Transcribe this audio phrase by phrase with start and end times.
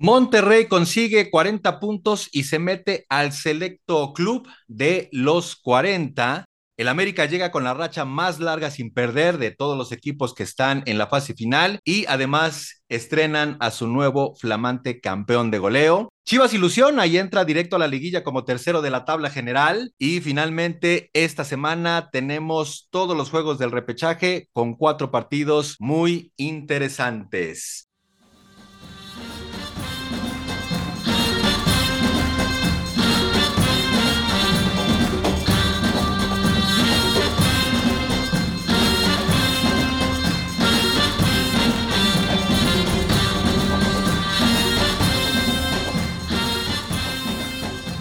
[0.00, 6.44] Monterrey consigue 40 puntos y se mete al selecto club de los 40.
[6.76, 10.44] El América llega con la racha más larga sin perder de todos los equipos que
[10.44, 16.10] están en la fase final y además estrenan a su nuevo flamante campeón de goleo.
[16.24, 20.20] Chivas Ilusión, ahí entra directo a la liguilla como tercero de la tabla general y
[20.20, 27.87] finalmente esta semana tenemos todos los juegos del repechaje con cuatro partidos muy interesantes.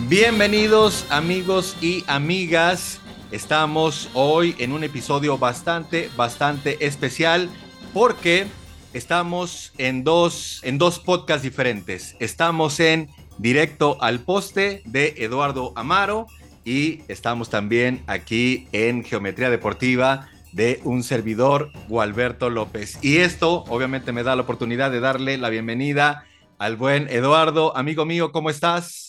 [0.10, 3.02] Bienvenidos amigos y amigas.
[3.32, 7.50] Estamos hoy en un episodio bastante, bastante especial
[7.94, 8.48] porque
[8.94, 12.16] estamos en dos, en dos podcasts diferentes.
[12.22, 16.28] Estamos en Directo al Poste de Eduardo Amaro
[16.64, 22.98] y estamos también aquí en Geometría Deportiva de un servidor, Gualberto López.
[23.02, 26.24] Y esto obviamente me da la oportunidad de darle la bienvenida
[26.59, 27.76] al buen Eduardo.
[27.76, 29.06] Amigo mío, ¿cómo estás?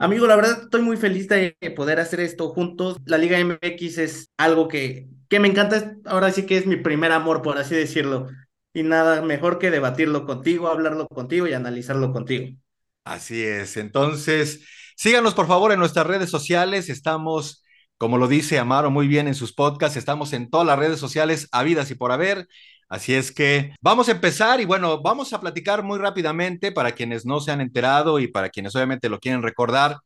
[0.00, 2.98] Amigo, la verdad estoy muy feliz de poder hacer esto juntos.
[3.04, 5.96] La Liga MX es algo que, que me encanta.
[6.04, 8.28] Ahora sí que es mi primer amor, por así decirlo.
[8.72, 12.56] Y nada mejor que debatirlo contigo, hablarlo contigo y analizarlo contigo.
[13.04, 13.76] Así es.
[13.76, 14.64] Entonces,
[14.96, 16.88] síganos por favor en nuestras redes sociales.
[16.90, 17.64] Estamos,
[17.96, 21.48] como lo dice Amaro muy bien en sus podcasts, estamos en todas las redes sociales
[21.52, 22.48] habidas y por haber.
[22.88, 27.26] Así es que vamos a empezar y bueno, vamos a platicar muy rápidamente para quienes
[27.26, 29.98] no se han enterado y para quienes obviamente lo quieren recordar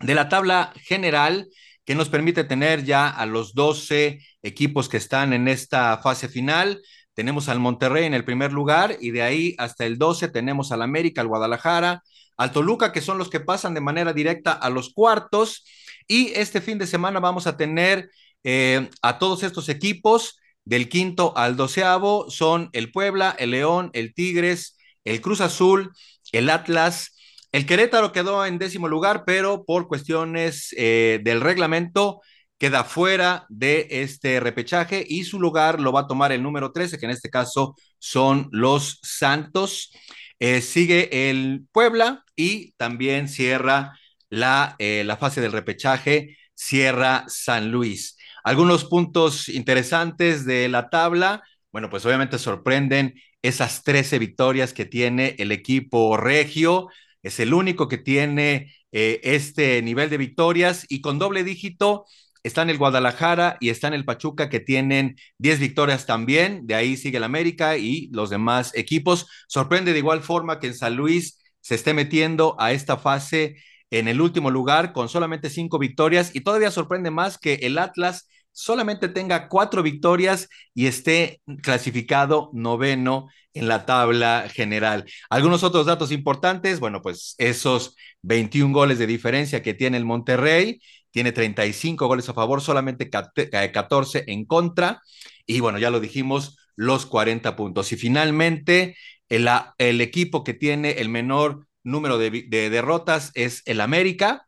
[0.00, 1.48] de la tabla general
[1.84, 6.82] que nos permite tener ya a los 12 equipos que están en esta fase final.
[7.14, 10.82] Tenemos al Monterrey en el primer lugar y de ahí hasta el 12 tenemos al
[10.82, 12.02] América, al Guadalajara,
[12.36, 15.64] al Toluca, que son los que pasan de manera directa a los cuartos.
[16.08, 18.10] Y este fin de semana vamos a tener
[18.42, 24.12] eh, a todos estos equipos del quinto al doceavo son el Puebla, el León, el
[24.12, 25.92] Tigres, el Cruz Azul,
[26.32, 27.14] el Atlas.
[27.52, 32.20] El Querétaro quedó en décimo lugar, pero por cuestiones eh, del reglamento
[32.58, 36.98] queda fuera de este repechaje y su lugar lo va a tomar el número 13,
[36.98, 39.92] que en este caso son los Santos.
[40.40, 43.98] Eh, sigue el Puebla y también cierra
[44.30, 48.15] la, eh, la fase del repechaje, cierra San Luis.
[48.46, 51.42] Algunos puntos interesantes de la tabla,
[51.72, 56.86] bueno, pues obviamente sorprenden esas 13 victorias que tiene el equipo regio.
[57.24, 62.04] Es el único que tiene eh, este nivel de victorias y con doble dígito
[62.44, 66.68] están el Guadalajara y están el Pachuca que tienen 10 victorias también.
[66.68, 69.26] De ahí sigue el América y los demás equipos.
[69.48, 73.56] Sorprende de igual forma que en San Luis se esté metiendo a esta fase
[73.90, 78.28] en el último lugar con solamente cinco victorias y todavía sorprende más que el Atlas
[78.56, 85.04] solamente tenga cuatro victorias y esté clasificado noveno en la tabla general.
[85.28, 90.80] Algunos otros datos importantes, bueno, pues esos 21 goles de diferencia que tiene el Monterrey,
[91.10, 95.02] tiene 35 goles a favor, solamente 14 en contra,
[95.46, 97.92] y bueno, ya lo dijimos, los 40 puntos.
[97.92, 98.96] Y finalmente,
[99.28, 104.46] el, equipo que tiene el menor número de derrotas es el América,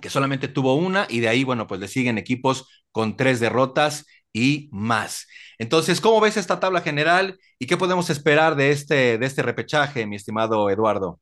[0.00, 4.06] que solamente tuvo una, y de ahí, bueno, pues le siguen equipos con tres derrotas
[4.32, 5.26] y más.
[5.58, 10.06] Entonces, ¿cómo ves esta tabla general y qué podemos esperar de este, de este repechaje,
[10.06, 11.20] mi estimado Eduardo?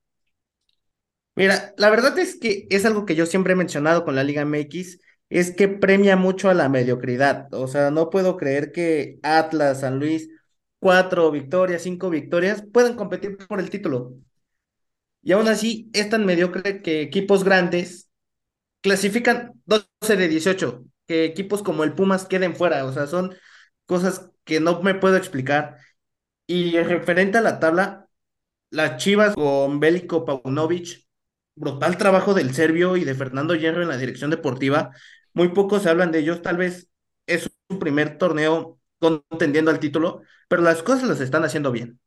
[1.35, 4.43] Mira, la verdad es que es algo que yo siempre he mencionado con la Liga
[4.43, 4.99] MX,
[5.31, 7.53] es que premia mucho a la mediocridad.
[7.55, 10.29] O sea, no puedo creer que Atlas, San Luis,
[10.81, 14.15] cuatro victorias, cinco victorias, puedan competir por el título.
[15.23, 18.09] Y aún así, es tan mediocre que equipos grandes
[18.81, 23.35] clasifican 12 de 18 que equipos como el Pumas queden fuera, o sea, son
[23.87, 25.79] cosas que no me puedo explicar.
[26.47, 28.09] Y referente a la tabla,
[28.71, 31.07] las Chivas con Bélico Paunovic,
[31.57, 34.93] brutal trabajo del serbio y de Fernando Hierro en la dirección deportiva,
[35.35, 36.89] muy pocos se hablan de ellos, tal vez
[37.27, 42.01] es su primer torneo contendiendo al título, pero las cosas las están haciendo bien.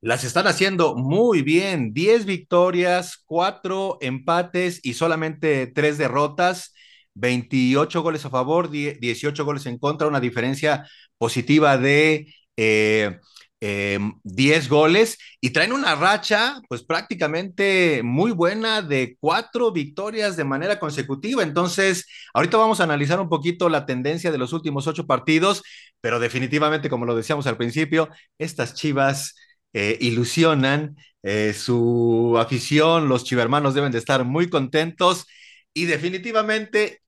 [0.00, 6.73] Las están haciendo muy bien, 10 victorias, 4 empates y solamente 3 derrotas.
[7.14, 10.86] 28 goles a favor, 18 goles en contra, una diferencia
[11.18, 12.26] positiva de
[12.56, 13.18] 10 eh,
[13.60, 20.78] em, goles y traen una racha pues prácticamente muy buena de cuatro victorias de manera
[20.78, 21.42] consecutiva.
[21.42, 25.62] Entonces, ahorita vamos a analizar un poquito la tendencia de los últimos ocho partidos,
[26.00, 28.08] pero definitivamente, como lo decíamos al principio,
[28.38, 29.34] estas chivas
[29.72, 35.26] eh, ilusionan eh, su afición, los chivermanos deben de estar muy contentos
[35.72, 37.00] y definitivamente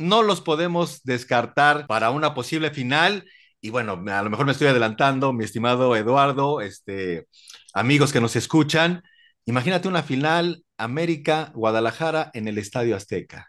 [0.00, 3.24] no los podemos descartar para una posible final.
[3.60, 7.28] Y bueno, a lo mejor me estoy adelantando, mi estimado Eduardo, este,
[7.74, 9.02] amigos que nos escuchan,
[9.44, 13.48] imagínate una final América-Guadalajara en el Estadio Azteca.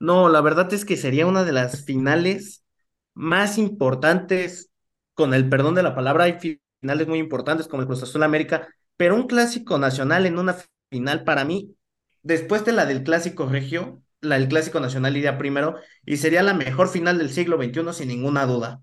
[0.00, 2.64] No, la verdad es que sería una de las finales
[3.14, 4.70] más importantes,
[5.14, 8.68] con el perdón de la palabra, hay finales muy importantes como el Cruz Azul América,
[8.96, 10.56] pero un clásico nacional en una
[10.90, 11.76] final para mí,
[12.22, 16.54] después de la del clásico regio, la del clásico nacional iría primero y sería la
[16.54, 18.82] mejor final del siglo XXI sin ninguna duda.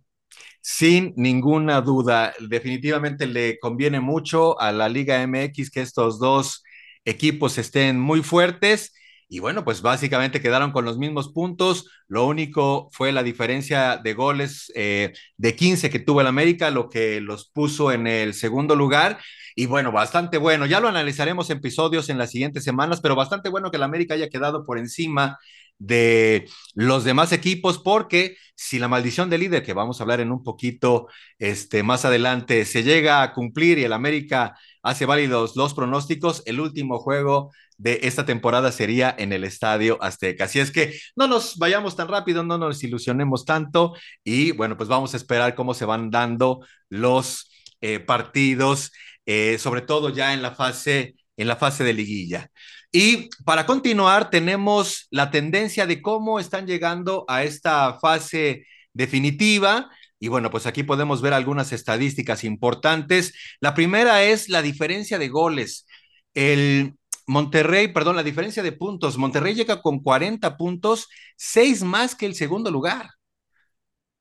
[0.61, 6.63] Sin ninguna duda, definitivamente le conviene mucho a la Liga MX que estos dos
[7.05, 8.93] equipos estén muy fuertes
[9.29, 11.89] y bueno, pues básicamente quedaron con los mismos puntos.
[12.07, 16.89] Lo único fue la diferencia de goles eh, de 15 que tuvo el América, lo
[16.89, 19.19] que los puso en el segundo lugar.
[19.55, 20.65] Y bueno, bastante bueno.
[20.65, 24.13] Ya lo analizaremos en episodios en las siguientes semanas, pero bastante bueno que el América
[24.13, 25.37] haya quedado por encima
[25.79, 30.31] de los demás equipos, porque si la maldición del líder, que vamos a hablar en
[30.31, 31.07] un poquito
[31.37, 36.59] este, más adelante, se llega a cumplir y el América hace válidos los pronósticos, el
[36.59, 40.45] último juego de esta temporada sería en el Estadio Azteca.
[40.45, 43.93] Así es que no nos vayamos tan rápido, no nos ilusionemos tanto
[44.23, 47.51] y bueno, pues vamos a esperar cómo se van dando los
[47.81, 48.91] eh, partidos,
[49.25, 52.49] eh, sobre todo ya en la fase en la fase de liguilla.
[52.91, 59.89] Y para continuar, tenemos la tendencia de cómo están llegando a esta fase definitiva.
[60.19, 63.33] Y bueno, pues aquí podemos ver algunas estadísticas importantes.
[63.59, 65.85] La primera es la diferencia de goles.
[66.33, 66.95] El
[67.27, 69.17] Monterrey, perdón, la diferencia de puntos.
[69.17, 73.09] Monterrey llega con 40 puntos, 6 más que el segundo lugar.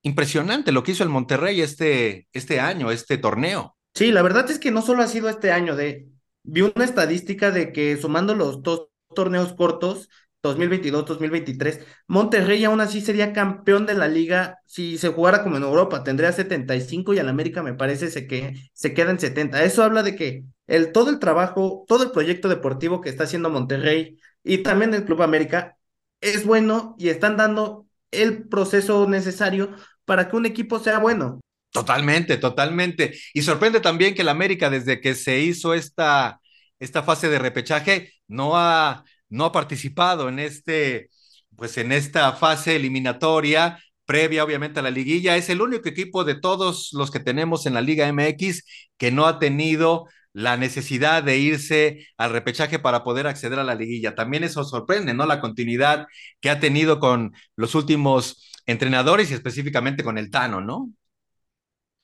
[0.02, 3.76] Impresionante lo que hizo el Monterrey este, este año, este torneo.
[3.94, 6.08] Sí, la verdad es que no solo ha sido este año de,
[6.42, 10.08] vi una estadística de que sumando los dos torneos cortos,
[10.42, 16.04] 2022-2023, Monterrey aún así sería campeón de la liga si se jugara como en Europa,
[16.04, 19.64] tendría 75 y al América me parece se que se queda en 70.
[19.64, 23.50] Eso habla de que el, todo el trabajo, todo el proyecto deportivo que está haciendo
[23.50, 25.76] Monterrey y también el Club América
[26.20, 29.74] es bueno y están dando el proceso necesario
[30.04, 31.40] para que un equipo sea bueno.
[31.70, 33.18] Totalmente, totalmente.
[33.34, 36.40] Y sorprende también que el América, desde que se hizo esta,
[36.78, 41.10] esta fase de repechaje, no ha, no ha participado en este,
[41.54, 45.36] pues en esta fase eliminatoria previa obviamente a la liguilla.
[45.36, 48.64] Es el único equipo de todos los que tenemos en la Liga MX
[48.96, 53.74] que no ha tenido la necesidad de irse al repechaje para poder acceder a la
[53.74, 54.14] liguilla.
[54.14, 55.24] También eso sorprende, ¿no?
[55.24, 56.06] La continuidad
[56.40, 60.90] que ha tenido con los últimos entrenadores y específicamente con el Tano, ¿no?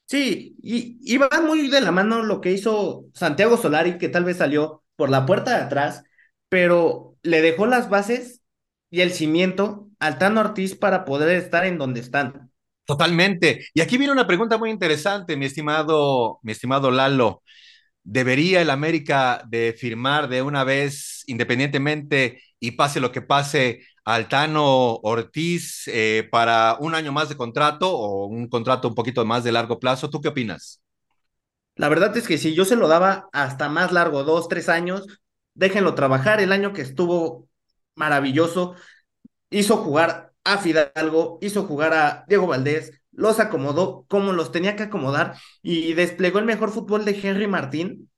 [0.06, 4.24] Sí, y, y va muy de la mano lo que hizo Santiago Solari, que tal
[4.24, 6.02] vez salió por la puerta de atrás,
[6.48, 8.40] pero le dejó las bases
[8.90, 12.50] y el cimiento al Tano Ortiz para poder estar en donde están.
[12.86, 13.66] Totalmente.
[13.74, 17.42] Y aquí viene una pregunta muy interesante, mi estimado, mi estimado Lalo.
[18.04, 24.96] ¿Debería el América de firmar de una vez, independientemente y pase lo que pase, Altano
[25.02, 29.52] Ortiz eh, para un año más de contrato o un contrato un poquito más de
[29.52, 30.10] largo plazo?
[30.10, 30.82] ¿Tú qué opinas?
[31.76, 35.06] La verdad es que si yo se lo daba hasta más largo, dos, tres años,
[35.54, 36.40] déjenlo trabajar.
[36.40, 37.48] El año que estuvo
[37.94, 38.74] maravilloso,
[39.50, 44.84] hizo jugar a Fidalgo, hizo jugar a Diego Valdés, los acomodó como los tenía que
[44.84, 48.10] acomodar y desplegó el mejor fútbol de Henry Martín.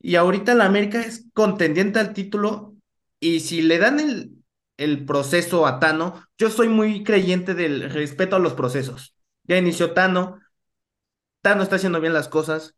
[0.00, 2.74] Y ahorita la América es contendiente al título
[3.20, 4.32] y si le dan el,
[4.76, 9.16] el proceso a Tano, yo soy muy creyente del respeto a los procesos.
[9.44, 10.40] Ya inició Tano,
[11.42, 12.74] Tano está haciendo bien las cosas,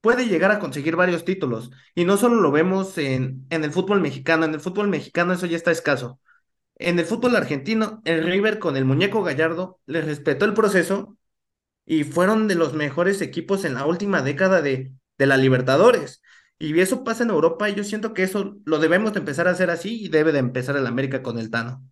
[0.00, 1.70] puede llegar a conseguir varios títulos.
[1.94, 5.46] Y no solo lo vemos en, en el fútbol mexicano, en el fútbol mexicano eso
[5.46, 6.20] ya está escaso.
[6.78, 11.16] En el fútbol argentino, el River con el muñeco Gallardo le respetó el proceso
[11.86, 16.22] y fueron de los mejores equipos en la última década de, de la Libertadores.
[16.58, 19.52] Y eso pasa en Europa y yo siento que eso lo debemos de empezar a
[19.52, 21.82] hacer así y debe de empezar el América con el Tano.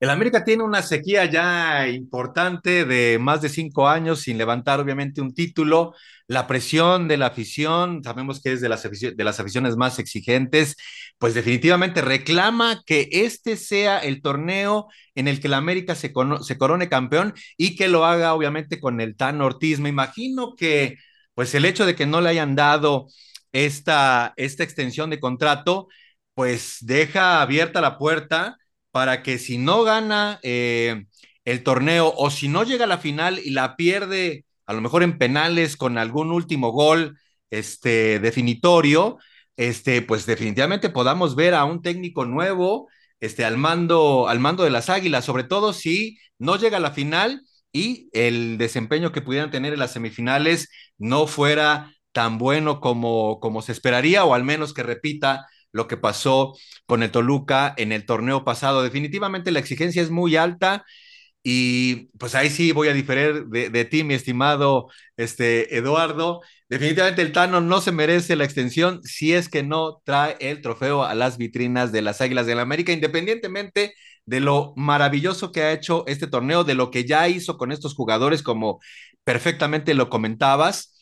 [0.00, 5.20] El América tiene una sequía ya importante de más de cinco años sin levantar obviamente
[5.20, 5.94] un título.
[6.26, 10.76] La presión de la afición, sabemos que es de las, de las aficiones más exigentes,
[11.22, 16.12] pues definitivamente reclama que este sea el torneo en el que el América se,
[16.42, 19.78] se corone campeón y que lo haga obviamente con el Tan Ortiz.
[19.78, 20.96] Me imagino que
[21.34, 23.06] pues el hecho de que no le hayan dado
[23.52, 25.86] esta, esta extensión de contrato,
[26.34, 28.56] pues deja abierta la puerta
[28.90, 31.04] para que si no gana eh,
[31.44, 35.04] el torneo o si no llega a la final y la pierde, a lo mejor
[35.04, 37.16] en penales con algún último gol
[37.48, 39.18] este, definitorio,
[39.56, 42.88] este, pues definitivamente podamos ver a un técnico nuevo
[43.20, 46.92] este, al, mando, al mando de las Águilas, sobre todo si no llega a la
[46.92, 47.42] final
[47.72, 50.68] y el desempeño que pudieran tener en las semifinales
[50.98, 55.96] no fuera tan bueno como, como se esperaría, o al menos que repita lo que
[55.96, 56.54] pasó
[56.86, 58.82] con el Toluca en el torneo pasado.
[58.82, 60.84] Definitivamente la exigencia es muy alta
[61.42, 66.40] y pues ahí sí voy a diferir de, de, ti, mi estimado este, Eduardo.
[66.72, 71.02] Definitivamente el Tano no se merece la extensión si es que no trae el trofeo
[71.04, 73.92] a las vitrinas de las Águilas del la América, independientemente
[74.24, 77.94] de lo maravilloso que ha hecho este torneo, de lo que ya hizo con estos
[77.94, 78.80] jugadores, como
[79.22, 80.98] perfectamente lo comentabas.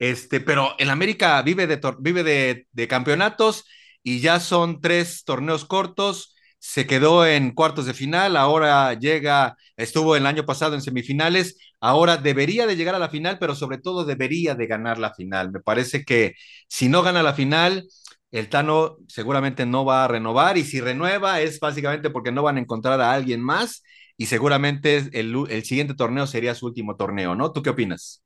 [0.00, 3.64] Este, pero el América vive de, vive de, de campeonatos
[4.02, 6.31] y ya son tres torneos cortos
[6.64, 12.16] se quedó en cuartos de final, ahora llega, estuvo el año pasado en semifinales, ahora
[12.18, 15.50] debería de llegar a la final, pero sobre todo debería de ganar la final.
[15.50, 16.34] Me parece que
[16.68, 17.88] si no gana la final,
[18.30, 22.56] el Tano seguramente no va a renovar y si renueva es básicamente porque no van
[22.58, 23.82] a encontrar a alguien más
[24.16, 27.50] y seguramente el, el siguiente torneo sería su último torneo, ¿no?
[27.52, 28.22] ¿Tú qué opinas?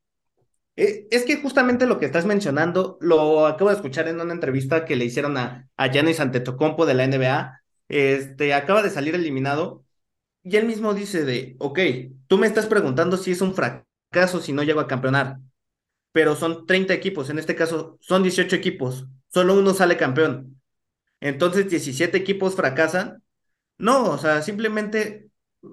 [0.76, 4.84] Eh, es que justamente lo que estás mencionando lo acabo de escuchar en una entrevista
[4.84, 9.84] que le hicieron a, a Antetokounmpo de la NBA este, acaba de salir eliminado
[10.42, 11.78] y él mismo dice de, ok,
[12.26, 15.38] tú me estás preguntando si es un fracaso si no llego a campeonar,
[16.12, 20.60] pero son 30 equipos, en este caso son 18 equipos, solo uno sale campeón.
[21.20, 23.22] Entonces 17 equipos fracasan.
[23.78, 25.28] No, o sea, simplemente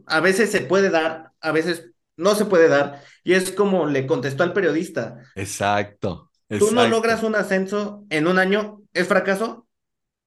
[0.08, 3.02] a veces se puede dar, a veces no se puede dar.
[3.24, 5.20] Y es como le contestó al periodista.
[5.36, 6.32] Exacto.
[6.50, 6.70] exacto.
[6.70, 9.68] Tú no logras un ascenso en un año, ¿es fracaso?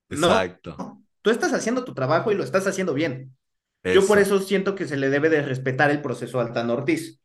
[0.08, 0.76] Exacto.
[0.78, 1.05] No.
[1.26, 3.36] Tú estás haciendo tu trabajo y lo estás haciendo bien.
[3.82, 7.18] Yo por eso siento que se le debe de respetar el proceso a Altano Ortiz.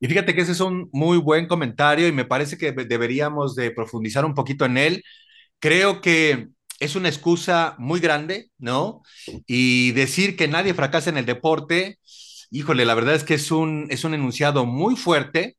[0.00, 3.70] Y fíjate que ese es un muy buen comentario y me parece que deberíamos de
[3.70, 5.04] profundizar un poquito en él.
[5.60, 6.48] Creo que
[6.80, 9.02] es una excusa muy grande, ¿no?
[9.46, 12.00] Y decir que nadie fracasa en el deporte,
[12.50, 15.56] híjole, la verdad es que es un, es un enunciado muy fuerte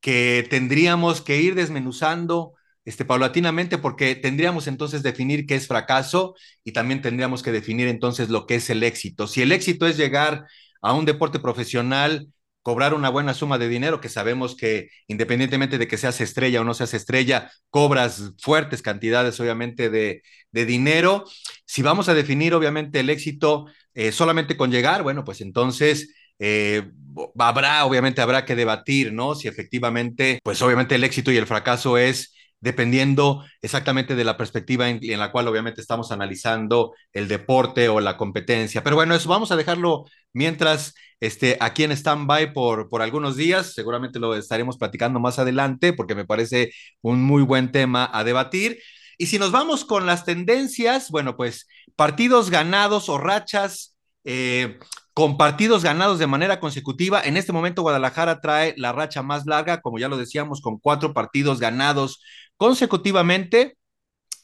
[0.00, 2.54] que tendríamos que ir desmenuzando
[2.86, 8.30] este, paulatinamente, porque tendríamos entonces definir qué es fracaso y también tendríamos que definir entonces
[8.30, 9.26] lo que es el éxito.
[9.26, 10.46] Si el éxito es llegar
[10.80, 12.28] a un deporte profesional,
[12.62, 16.64] cobrar una buena suma de dinero, que sabemos que independientemente de que seas estrella o
[16.64, 21.24] no seas estrella, cobras fuertes cantidades, obviamente, de, de dinero.
[21.66, 26.14] Si vamos a definir, obviamente, el éxito eh, solamente con llegar, bueno, pues entonces...
[26.38, 26.90] Eh,
[27.38, 29.34] habrá, obviamente, habrá que debatir, ¿no?
[29.34, 34.88] Si efectivamente, pues obviamente el éxito y el fracaso es dependiendo exactamente de la perspectiva
[34.88, 38.82] en, la cual obviamente estamos analizando el deporte o la competencia.
[38.82, 43.74] Pero bueno, eso vamos a dejarlo mientras este, aquí en stand-by por, por algunos días.
[43.74, 46.72] Seguramente lo estaremos platicando más adelante porque me parece
[47.02, 48.78] un muy buen tema a debatir.
[49.18, 54.78] Y si nos vamos con las tendencias, bueno, pues partidos ganados o rachas eh,
[55.16, 57.22] con partidos ganados de manera consecutiva.
[57.22, 61.14] En este momento Guadalajara trae la racha más larga, como ya lo decíamos, con cuatro
[61.14, 62.22] partidos ganados
[62.58, 63.78] consecutivamente.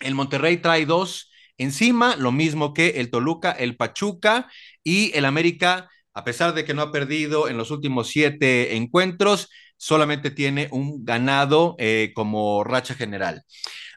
[0.00, 4.50] El Monterrey trae dos encima, lo mismo que el Toluca, el Pachuca
[4.82, 9.50] y el América, a pesar de que no ha perdido en los últimos siete encuentros,
[9.76, 13.42] solamente tiene un ganado eh, como racha general.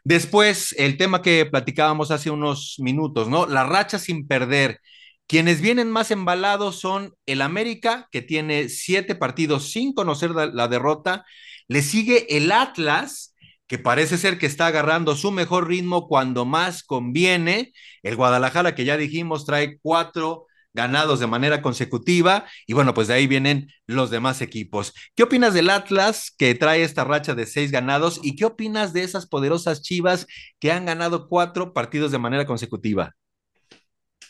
[0.04, 3.46] Después, el tema que platicábamos hace unos minutos, ¿no?
[3.46, 4.82] La racha sin perder.
[5.26, 11.24] Quienes vienen más embalados son el América, que tiene siete partidos sin conocer la, derrota.
[11.66, 13.34] Le sigue el Atlas,
[13.66, 17.72] que parece ser que está agarrando su mejor ritmo cuando más conviene.
[18.04, 23.14] El Guadalajara, que ya dijimos, trae cuatro ganados de manera consecutiva y bueno, pues de
[23.14, 24.92] ahí vienen los demás equipos.
[25.16, 29.02] ¿Qué opinas del Atlas que trae esta racha de seis ganados y qué opinas de
[29.02, 30.26] esas poderosas Chivas
[30.60, 33.16] que han ganado cuatro partidos de manera consecutiva?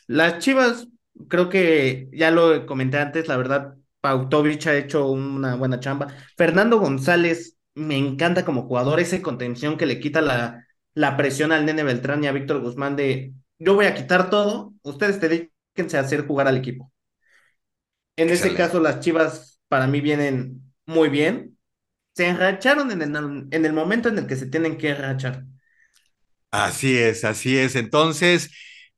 [0.06, 0.88] Las Chivas,
[1.28, 6.08] creo que ya lo comenté antes, la verdad, Pautovich ha hecho una buena chamba.
[6.36, 11.66] Fernando González me encanta como jugador esa contención que le quita la, la presión al
[11.66, 16.00] Nene Beltrán y a Víctor Guzmán de yo voy a quitar todo, ustedes dedíquense a
[16.00, 16.92] hacer jugar al equipo.
[18.16, 21.58] En ese caso, las Chivas para mí vienen muy bien.
[22.14, 25.44] Se enracharon en el, en el momento en el que se tienen que enrachar.
[26.50, 27.76] Así es, así es.
[27.76, 28.50] Entonces,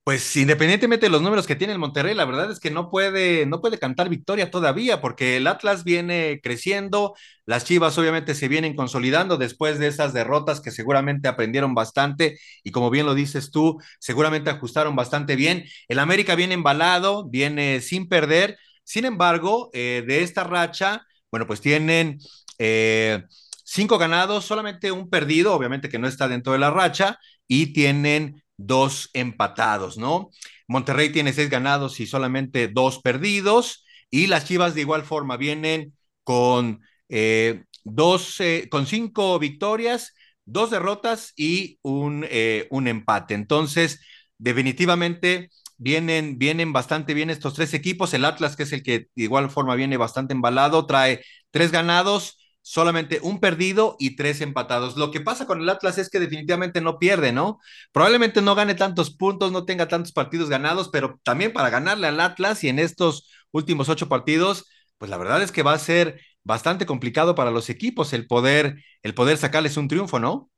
[0.09, 3.45] pues independientemente de los números que tiene el Monterrey, la verdad es que no puede,
[3.45, 8.75] no puede cantar victoria todavía, porque el Atlas viene creciendo, las Chivas obviamente se vienen
[8.75, 13.77] consolidando después de esas derrotas que seguramente aprendieron bastante y como bien lo dices tú,
[14.01, 15.67] seguramente ajustaron bastante bien.
[15.89, 21.61] El América viene embalado, viene sin perder, sin embargo, eh, de esta racha, bueno, pues
[21.61, 22.19] tienen...
[22.59, 23.25] Eh,
[23.63, 28.43] cinco ganados, solamente un perdido, obviamente que no está dentro de la racha, y tienen
[28.59, 30.31] dos empatados, ¿no?
[30.67, 35.95] Monterrey tiene seis ganados y solamente dos perdidos, y las Chivas de igual forma vienen
[36.25, 43.35] con eh, dos, eh, con cinco victorias, dos derrotas y un, eh, un empate.
[43.35, 44.01] Entonces,
[44.39, 48.13] definitivamente vienen, vienen bastante bien estos tres equipos.
[48.15, 52.39] El Atlas, que es el que de igual forma viene bastante embalado, trae tres ganados,
[52.69, 54.99] solamente un perdido y tres empatados.
[54.99, 57.61] Lo que pasa con el Atlas es que definitivamente no pierde, ¿no?
[57.93, 62.21] Probablemente no gane tantos puntos, no tenga tantos partidos ganados, pero también para ganarle al
[62.21, 64.67] Atlas y en estos últimos ocho partidos,
[64.99, 68.85] pues la verdad es que va a ser bastante complicado para los equipos el poder,
[69.03, 70.51] el poder sacarles un triunfo, ¿no?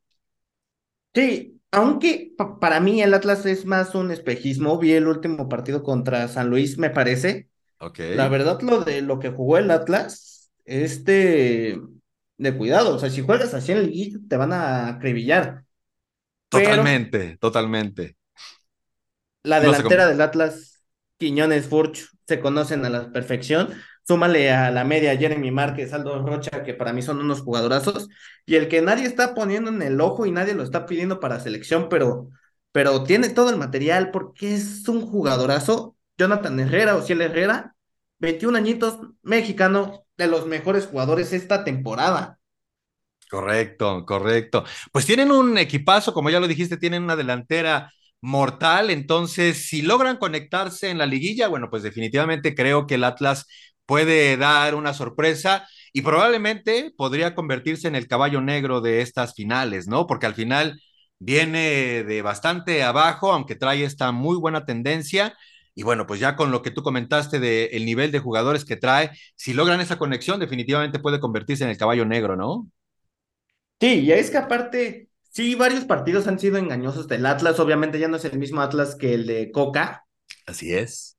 [1.13, 6.27] Sí, aunque para mí el Atlas es más un espejismo, vi el último partido contra
[6.27, 7.47] San Luis, me parece.
[7.79, 7.99] Ok.
[8.15, 11.79] La verdad, lo de lo que jugó el Atlas, este,
[12.41, 15.63] de cuidado, o sea, si juegas así en el liguilla, te van a acribillar.
[16.49, 18.17] Totalmente, totalmente.
[19.43, 20.83] La delantera del Atlas,
[21.17, 23.69] Quiñones, Furch, se conocen a la perfección.
[24.07, 28.09] Súmale a la media Jeremy Márquez, Aldo Rocha, que para mí son unos jugadorazos.
[28.47, 31.39] Y el que nadie está poniendo en el ojo y nadie lo está pidiendo para
[31.39, 32.29] selección, pero,
[32.71, 35.95] pero tiene todo el material porque es un jugadorazo.
[36.17, 37.75] Jonathan Herrera o Ciel Herrera,
[38.17, 42.39] 21 añitos, mexicano, de los mejores jugadores esta temporada.
[43.29, 44.65] Correcto, correcto.
[44.91, 50.17] Pues tienen un equipazo, como ya lo dijiste, tienen una delantera mortal, entonces si logran
[50.17, 53.47] conectarse en la liguilla, bueno, pues definitivamente creo que el Atlas
[53.85, 59.87] puede dar una sorpresa y probablemente podría convertirse en el caballo negro de estas finales,
[59.87, 60.07] ¿no?
[60.07, 60.81] Porque al final
[61.19, 65.37] viene de bastante abajo, aunque trae esta muy buena tendencia.
[65.73, 69.11] Y bueno, pues ya con lo que tú comentaste del nivel de jugadores que trae,
[69.35, 72.67] si logran esa conexión, definitivamente puede convertirse en el caballo negro, ¿no?
[73.79, 78.07] Sí, y es que aparte, sí, varios partidos han sido engañosos del Atlas, obviamente ya
[78.07, 80.05] no es el mismo Atlas que el de Coca.
[80.45, 81.17] Así es.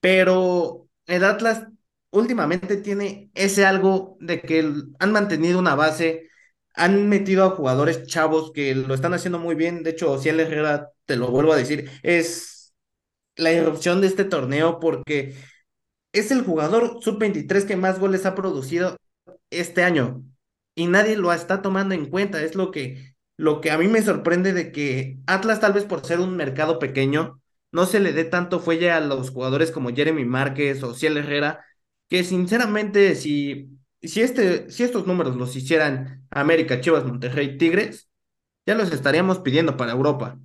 [0.00, 1.66] Pero el Atlas
[2.10, 4.60] últimamente tiene ese algo de que
[4.98, 6.28] han mantenido una base,
[6.74, 9.82] han metido a jugadores chavos que lo están haciendo muy bien.
[9.82, 12.51] De hecho, Ciel Herrera, te lo vuelvo a decir, es
[13.36, 15.34] la irrupción de este torneo porque
[16.12, 18.96] es el jugador sub-23 que más goles ha producido
[19.50, 20.24] este año
[20.74, 22.42] y nadie lo está tomando en cuenta.
[22.42, 26.04] Es lo que, lo que a mí me sorprende de que Atlas, tal vez por
[26.04, 27.40] ser un mercado pequeño,
[27.72, 31.64] no se le dé tanto fuelle a los jugadores como Jeremy Márquez o Ciel Herrera,
[32.08, 33.70] que sinceramente, si,
[34.02, 38.10] si, este, si estos números los hicieran América, Chivas, Monterrey, Tigres,
[38.66, 40.38] ya los estaríamos pidiendo para Europa.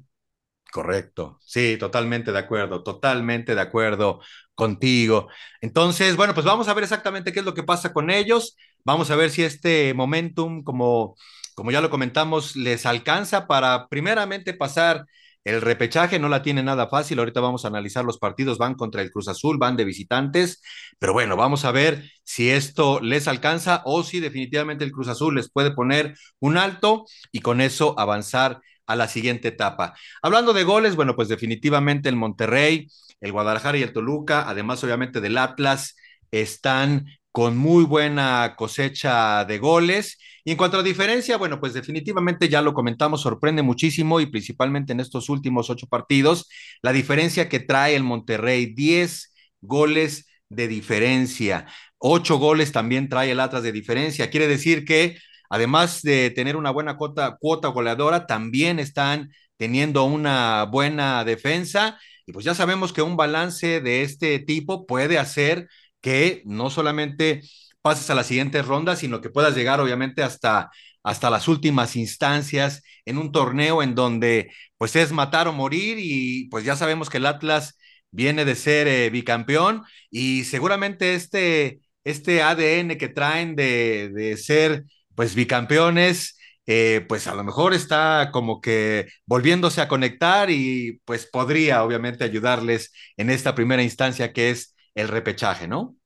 [0.71, 4.19] Correcto, sí, totalmente de acuerdo, totalmente de acuerdo
[4.53, 5.27] contigo.
[5.61, 8.55] Entonces, bueno, pues vamos a ver exactamente qué es lo que pasa con ellos.
[8.83, 11.15] Vamos a ver si este momentum, como,
[11.55, 15.05] como ya lo comentamos, les alcanza para primeramente pasar
[15.43, 17.19] el repechaje no la tiene nada fácil.
[17.19, 18.57] Ahorita vamos a analizar los partidos.
[18.57, 20.61] Van contra el Cruz Azul, van de visitantes.
[20.99, 25.35] Pero bueno, vamos a ver si esto les alcanza o si definitivamente el Cruz Azul
[25.35, 29.93] les puede poner un alto y con eso avanzar a la siguiente etapa.
[30.21, 32.87] Hablando de goles, bueno, pues definitivamente el Monterrey,
[33.21, 35.95] el Guadalajara y el Toluca, además obviamente del Atlas,
[36.31, 40.17] están con muy buena cosecha de goles.
[40.43, 44.93] Y en cuanto a diferencia, bueno, pues definitivamente ya lo comentamos, sorprende muchísimo y principalmente
[44.93, 46.49] en estos últimos ocho partidos,
[46.81, 53.39] la diferencia que trae el Monterrey, 10 goles de diferencia, ocho goles también trae el
[53.39, 54.29] Atlas de diferencia.
[54.29, 55.17] Quiere decir que
[55.49, 57.37] además de tener una buena cuota,
[57.69, 61.99] goleadora, también están teniendo una buena defensa.
[62.25, 65.67] Y pues ya sabemos que un balance de este tipo puede hacer
[66.01, 67.41] que no solamente
[67.81, 70.69] pases a la siguiente ronda, sino que puedas llegar obviamente hasta,
[71.03, 76.47] hasta las últimas instancias en un torneo en donde pues es matar o morir y
[76.49, 77.77] pues ya sabemos que el Atlas
[78.11, 84.85] viene de ser eh, bicampeón y seguramente este, este ADN que traen de, de ser
[85.17, 91.27] pues bicampeones, eh, pues a lo mejor está como que volviéndose a conectar y pues
[91.27, 95.97] podría obviamente ayudarles en esta primera instancia que es el repechaje, ¿no?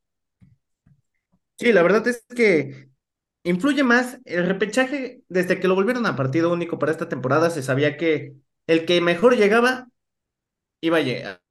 [1.60, 2.90] Sí, la verdad es que
[3.44, 7.50] influye más el repechaje desde que lo volvieron a partido único para esta temporada.
[7.52, 8.36] Se sabía que
[8.68, 9.90] el que mejor llegaba
[10.82, 11.00] iba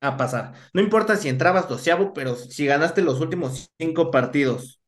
[0.03, 0.55] a pasar.
[0.75, 4.80] No importa si entrabas doceavo, pero si ganaste los últimos cinco partidos.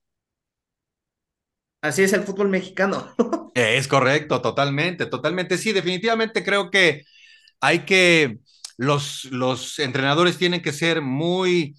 [1.82, 3.12] Así es el fútbol mexicano.
[3.54, 5.58] Es correcto, totalmente, totalmente.
[5.58, 7.04] Sí, definitivamente creo que
[7.60, 8.38] hay que,
[8.78, 11.76] los, los entrenadores tienen que ser muy,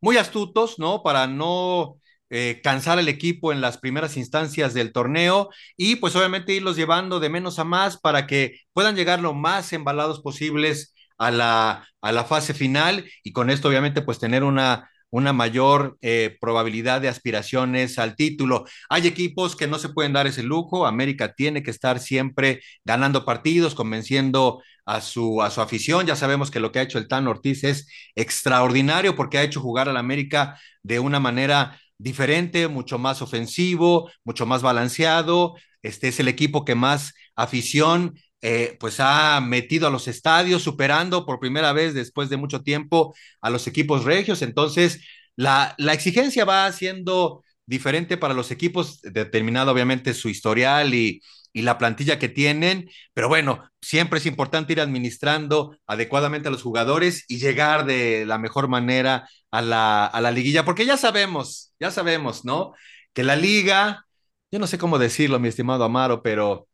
[0.00, 1.02] muy astutos, ¿no?
[1.02, 6.54] Para no eh, cansar al equipo en las primeras instancias del torneo y pues obviamente
[6.54, 11.30] irlos llevando de menos a más para que puedan llegar lo más embalados posibles a
[11.32, 16.36] la, a la fase final y con esto obviamente pues tener una, una mayor eh,
[16.42, 18.66] probabilidad de aspiraciones al título.
[18.90, 20.86] Hay equipos que no se pueden dar ese lujo.
[20.86, 26.06] América tiene que estar siempre ganando partidos, convenciendo a su, a su afición.
[26.06, 29.62] Ya sabemos que lo que ha hecho el Tan Ortiz es extraordinario porque ha hecho
[29.62, 35.54] jugar al América de una manera diferente, mucho más ofensivo, mucho más balanceado.
[35.80, 41.26] Este es el equipo que más afición eh, pues ha metido a los estadios, superando
[41.26, 44.42] por primera vez después de mucho tiempo a los equipos regios.
[44.42, 45.00] Entonces,
[45.36, 51.20] la, la exigencia va siendo diferente para los equipos, determinado obviamente su historial y,
[51.52, 56.62] y la plantilla que tienen, pero bueno, siempre es importante ir administrando adecuadamente a los
[56.62, 61.72] jugadores y llegar de la mejor manera a la, a la liguilla, porque ya sabemos,
[61.80, 62.72] ya sabemos, ¿no?
[63.12, 64.06] Que la liga,
[64.50, 66.68] yo no sé cómo decirlo, mi estimado Amaro, pero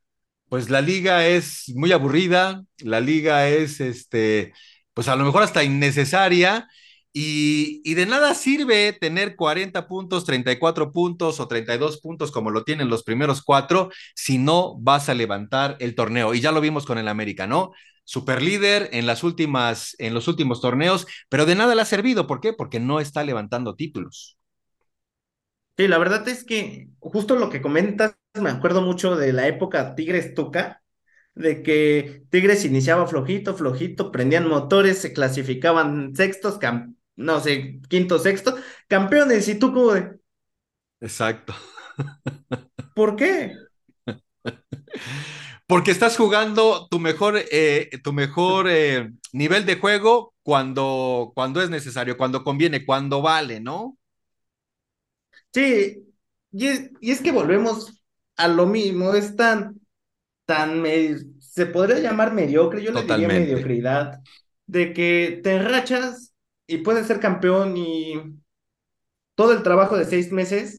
[0.52, 4.52] pues la liga es muy aburrida, la liga es, este,
[4.92, 6.68] pues a lo mejor hasta innecesaria
[7.10, 12.90] y, de nada sirve tener 40 puntos, 34 puntos o 32 puntos como lo tienen
[12.90, 16.34] los primeros cuatro si no vas a levantar el torneo.
[16.34, 17.72] Y ya lo vimos con el América, ¿no?
[18.04, 22.26] Super líder en las últimas, en los últimos torneos, pero de nada le ha servido.
[22.26, 22.52] ¿Por qué?
[22.52, 24.36] Porque no está levantando títulos.
[25.78, 29.94] Sí, la verdad es que justo lo que comentas, me acuerdo mucho de la época
[29.94, 30.82] Tigres Tuca,
[31.34, 36.58] de que Tigres iniciaba flojito, flojito, prendían motores, se clasificaban sextos,
[37.16, 38.56] no sé, quinto, sexto,
[38.88, 40.18] campeones, y tú como de...
[41.00, 41.54] Exacto.
[42.94, 43.54] ¿Por qué?
[45.66, 51.70] Porque estás jugando tu mejor, eh, tu mejor eh, nivel de juego cuando, cuando es
[51.70, 53.96] necesario, cuando conviene, cuando vale, ¿no?
[55.54, 56.12] Sí,
[56.52, 58.01] y es, que volvemos
[58.36, 59.80] a lo mismo, es tan,
[60.46, 60.84] tan,
[61.40, 64.20] se podría llamar mediocre, yo le diría mediocridad,
[64.66, 66.34] de que te enrachas
[66.66, 68.14] y puede ser campeón y
[69.34, 70.78] todo el trabajo de seis meses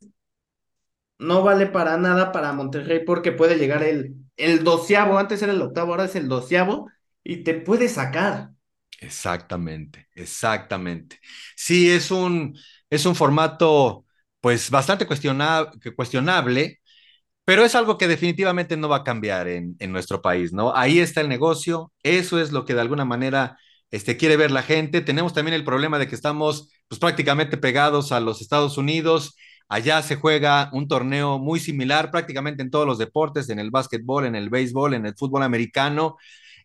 [1.20, 5.62] no vale para nada para Monterrey porque puede llegar el, el doceavo, antes era el
[5.62, 6.90] octavo, ahora es el doceavo
[7.24, 8.52] y te puede sacar.
[9.00, 11.20] Exactamente, exactamente.
[11.56, 12.58] Sí, es un,
[12.90, 14.06] es un formato
[14.40, 16.82] pues bastante cuestionable,
[17.46, 20.76] pero es algo que definitivamente no va a cambiar en, en nuestro país, ¿no?
[20.76, 23.58] Ahí está el negocio, eso es lo que de alguna manera
[23.92, 25.02] este, quiere ver la gente.
[25.02, 29.36] Tenemos también el problema de que estamos pues, prácticamente pegados a los Estados Unidos.
[29.70, 34.26] Allá se juega un torneo muy similar prácticamente en todos los deportes, en el básquetbol,
[34.26, 36.18] en el béisbol, en el fútbol americano.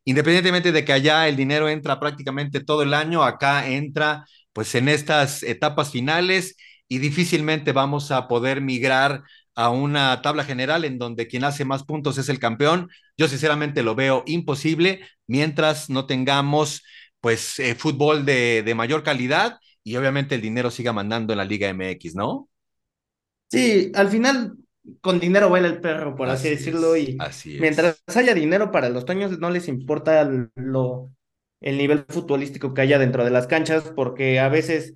[0.05, 4.89] Independientemente de que allá el dinero entra prácticamente todo el año, acá entra pues en
[4.89, 6.57] estas etapas finales
[6.89, 9.23] y difícilmente vamos a poder migrar
[9.59, 12.91] a una tabla general en donde quien hace más puntos es el campeón.
[13.17, 16.85] Yo sinceramente lo veo imposible mientras no tengamos
[17.21, 21.45] pues eh, fútbol de, de, mayor calidad y obviamente el dinero siga mandando en la
[21.45, 22.49] Liga MX, ¿no?
[23.51, 24.55] Sí, al final
[25.01, 29.05] con dinero baila el perro, por así, decirlo, y así mientras haya dinero para los
[29.05, 30.23] toños no les importa
[30.55, 31.11] lo,
[31.61, 34.95] el nivel futbolístico que haya dentro de las canchas, porque a veces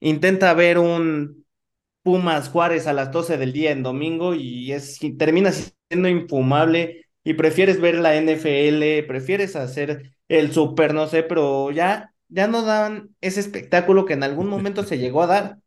[0.00, 1.39] intenta ver un
[2.02, 7.34] Pumas Juárez a las 12 del día en domingo y es termina siendo infumable y
[7.34, 13.10] prefieres ver la NFL, prefieres hacer el super, no sé, pero ya, ya no dan
[13.20, 15.58] ese espectáculo que en algún momento se llegó a dar.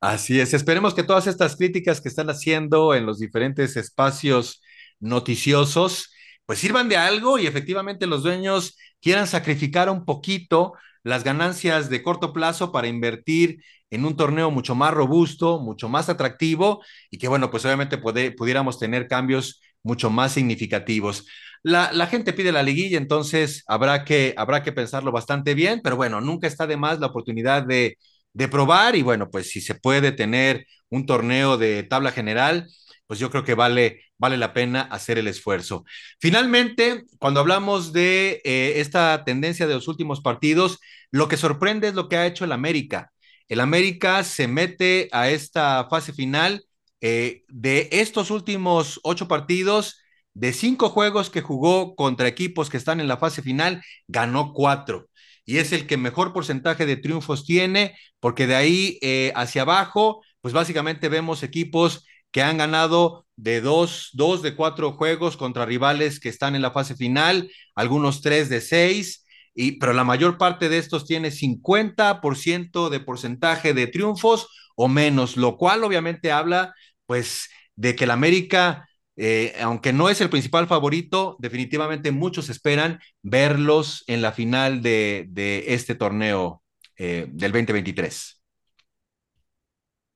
[0.00, 4.60] Así es, esperemos que todas estas críticas que están haciendo en los diferentes espacios
[4.98, 6.12] noticiosos,
[6.44, 12.02] pues sirvan de algo y efectivamente los dueños quieran sacrificar un poquito las ganancias de
[12.02, 17.28] corto plazo para invertir en un torneo mucho más robusto, mucho más atractivo y que,
[17.28, 21.26] bueno, pues obviamente pudiéramos tener cambios mucho más significativos.
[21.62, 25.96] La, la, gente pide la liguilla, entonces habrá que, habrá que pensarlo bastante bien, pero
[25.96, 27.98] bueno, nunca está de más la oportunidad de,
[28.32, 32.68] de probar y bueno, pues si se puede tener un torneo de tabla general,
[33.12, 35.84] pues yo creo que vale, vale la pena hacer el esfuerzo.
[36.18, 40.78] Finalmente, cuando hablamos de eh, esta tendencia de los últimos partidos,
[41.10, 43.12] lo que sorprende es lo que ha hecho el América.
[43.48, 46.64] El América se mete a esta fase final
[47.02, 50.00] eh, de estos últimos ocho partidos,
[50.32, 55.10] de cinco juegos que jugó contra equipos que están en la fase final, ganó cuatro.
[55.44, 60.22] Y es el que mejor porcentaje de triunfos tiene, porque de ahí eh, hacia abajo,
[60.40, 66.20] pues básicamente vemos equipos que han ganado de dos, dos de cuatro juegos contra rivales
[66.20, 70.68] que están en la fase final, algunos tres de seis, y, pero la mayor parte
[70.68, 76.74] de estos tiene 50% de porcentaje de triunfos o menos, lo cual obviamente habla
[77.06, 83.00] pues de que el América, eh, aunque no es el principal favorito, definitivamente muchos esperan
[83.22, 85.26] verlos en la final de,
[85.68, 86.62] este torneo
[86.96, 88.41] eh, del 2023.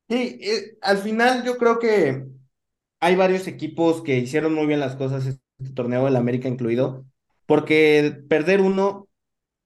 [0.09, 2.27] Sí, eh, al final yo creo que
[3.01, 7.05] hay varios equipos que hicieron muy bien las cosas este torneo, el América incluido,
[7.47, 9.09] porque perder uno,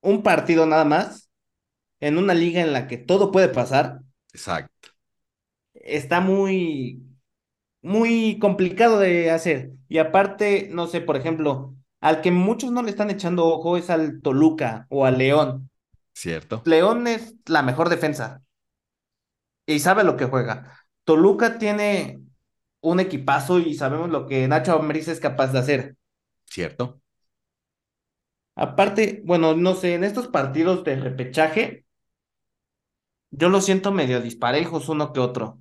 [0.01, 1.31] un partido nada más,
[2.01, 4.01] en una liga en la que todo puede pasar.
[4.33, 4.91] Exacto.
[5.75, 7.03] Está muy,
[7.83, 9.73] muy complicado de hacer.
[9.89, 13.91] Y aparte, no sé, por ejemplo, al que muchos no le están echando ojo es
[13.91, 15.71] al Toluca o al León.
[16.15, 16.63] Cierto.
[16.65, 18.43] León es la mejor defensa
[19.75, 20.79] y sabe lo que juega.
[21.05, 22.23] Toluca tiene
[22.81, 25.97] un equipazo y sabemos lo que Nacho Ambriz es capaz de hacer.
[26.45, 27.01] Cierto.
[28.55, 31.85] Aparte, bueno, no sé, en estos partidos de repechaje,
[33.31, 35.61] yo lo siento medio disparejos uno que otro.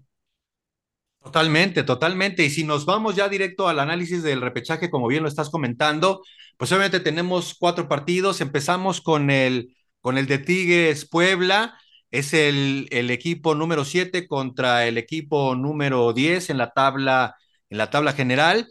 [1.21, 2.43] Totalmente, totalmente.
[2.45, 6.23] Y si nos vamos ya directo al análisis del repechaje, como bien lo estás comentando,
[6.57, 8.41] pues obviamente tenemos cuatro partidos.
[8.41, 11.77] Empezamos con el, con el de Tigres Puebla.
[12.11, 17.35] Es el, equipo número 7 contra el equipo número 10 en la tabla,
[17.69, 18.67] en la tabla general.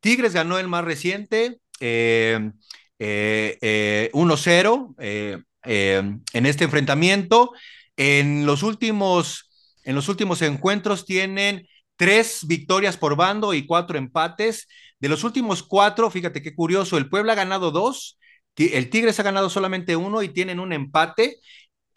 [0.00, 2.50] Tigres ganó el más reciente, eh,
[2.98, 7.52] eh, eh, 1-0 eh, eh, en este enfrentamiento.
[7.96, 9.50] En los últimos,
[9.84, 14.68] en los últimos encuentros tienen tres victorias por bando y cuatro empates.
[14.98, 18.18] De los últimos cuatro, fíjate qué curioso, el Puebla ha ganado dos,
[18.56, 21.38] el Tigres ha ganado solamente uno y tienen un empate.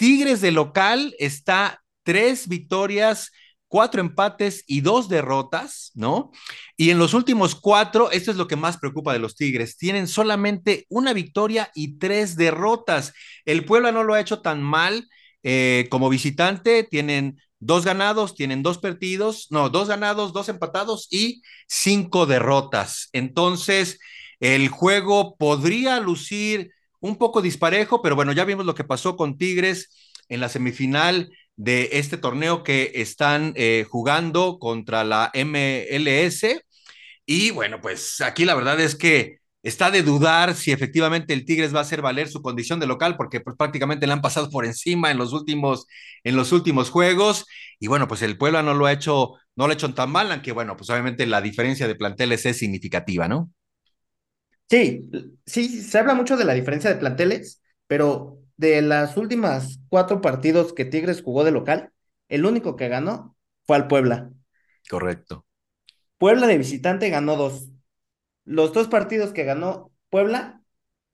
[0.04, 3.32] Tigres de local está tres victorias,
[3.70, 6.32] cuatro empates y dos derrotas, ¿no?
[6.76, 10.10] Y en los últimos cuatro, esto es lo que más preocupa de los Tigres, tienen
[10.10, 13.14] solamente una victoria y tres derrotas.
[13.46, 15.08] El Puebla no lo ha hecho tan mal
[15.42, 21.44] eh, como visitante, tienen dos ganados, tienen dos partidos, no, dos ganados, dos empatados y
[21.70, 23.08] cinco derrotas.
[23.14, 24.00] Entonces,
[24.42, 29.38] el juego podría lucir un poco disparejo, pero bueno, ya vimos lo que pasó con
[29.38, 29.90] Tigres
[30.30, 36.62] en la semifinal de este torneo que están eh, jugando contra la MLS.
[37.26, 41.76] Y bueno, pues aquí la verdad es que está de dudar si efectivamente el Tigres
[41.76, 44.66] va a hacer valer su condición de local, porque pues, prácticamente le han pasado por
[44.66, 45.88] encima en los últimos,
[46.24, 47.46] en los últimos juegos.
[47.80, 50.32] Y bueno, pues el Puebla no lo ha hecho, no lo ha hecho tan mal,
[50.32, 53.52] aunque bueno, pues obviamente la diferencia de planteles es significativa, ¿no?
[54.70, 55.10] Sí,
[55.46, 60.74] sí, se habla mucho de la diferencia de planteles, pero de las últimas cuatro partidos
[60.74, 61.92] que Tigres jugó de local,
[62.28, 64.32] el único que ganó fue al Puebla.
[64.90, 65.46] Correcto.
[66.18, 67.70] Puebla de visitante ganó dos.
[68.46, 70.64] Los dos partidos que ganó Puebla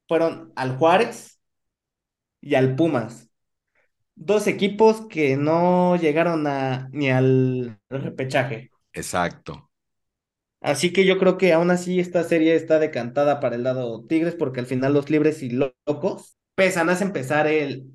[0.08, 1.40] fueron al Juárez
[2.42, 3.30] y al Pumas.
[4.16, 8.72] Dos equipos que no llegaron a, ni al repechaje.
[8.94, 9.69] Exacto.
[10.62, 14.36] Así que yo creo que aún así esta serie está decantada para el lado Tigres
[14.36, 17.86] porque al final los libres y locos pesan, hacen empezar el,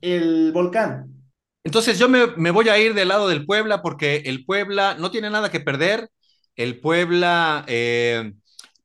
[0.00, 1.20] el volcán.
[1.64, 5.10] Entonces yo me, me, voy a ir del lado del Puebla porque el Puebla no
[5.10, 6.08] tiene nada que perder.
[6.56, 8.32] El Puebla eh,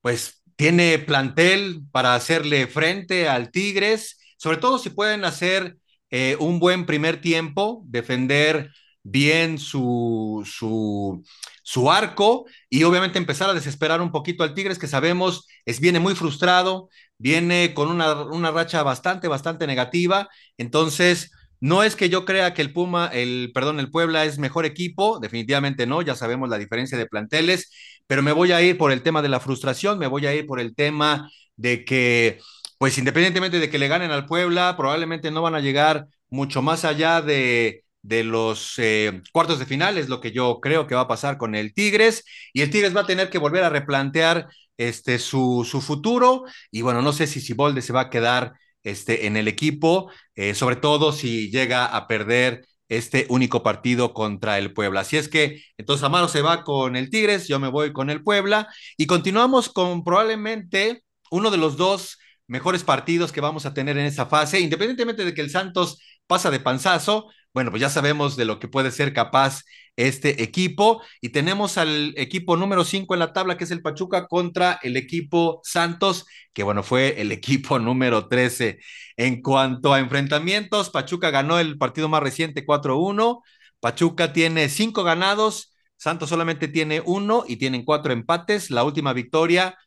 [0.02, 5.78] pues tiene plantel para hacerle frente al Tigres, sobre todo si pueden hacer
[6.10, 8.72] eh, un buen primer tiempo, defender
[9.06, 11.24] bien su, su,
[11.64, 16.00] su, arco y obviamente empezar a desesperar un poquito al Tigres, que sabemos es, viene
[16.00, 16.90] muy frustrado,
[17.20, 20.28] viene con una, una racha bastante, bastante negativa.
[20.58, 24.66] Entonces, no es que yo crea que el Puma, el, perdón, el Puebla es mejor
[24.66, 27.72] equipo, definitivamente no, ya sabemos la diferencia de planteles,
[28.08, 30.48] pero me voy a ir por el tema de la frustración, me voy a ir
[30.48, 32.40] por el tema de que,
[32.80, 36.86] pues independientemente de que le ganen al Puebla, probablemente no van a llegar mucho más
[36.86, 41.02] allá de, de los eh, cuartos de final, es lo que yo creo que va
[41.02, 44.48] a pasar con el Tigres, y el Tigres va a tener que volver a replantear
[44.78, 49.26] este, su, su futuro, y bueno, no sé si Sibolde se va a quedar este,
[49.26, 54.72] en el equipo, eh, sobre todo si llega a perder este único partido contra el
[54.72, 55.02] Puebla.
[55.02, 58.22] Así es que entonces Amaro se va con el Tigres, yo me voy con el
[58.22, 63.98] Puebla y continuamos con probablemente uno de los dos mejores partidos que vamos a tener
[63.98, 68.36] en esa fase, independientemente de que el Santos pasa de panzazo, bueno, pues ya sabemos
[68.36, 69.64] de lo que puede ser capaz
[69.96, 74.28] este equipo y tenemos al equipo número 5 en la tabla que es el Pachuca
[74.28, 78.80] contra el equipo Santos, que bueno, fue el equipo número 13.
[79.16, 83.42] En cuanto a enfrentamientos, Pachuca ganó el partido más reciente 4-1,
[83.80, 88.70] Pachuca tiene cinco ganados, Santos solamente tiene uno y tienen cuatro empates.
[88.70, 89.78] La última victoria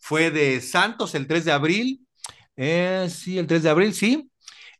[0.00, 2.06] fue de Santos el 3 de abril.
[2.56, 4.30] Eh, sí, el 3 de abril, sí.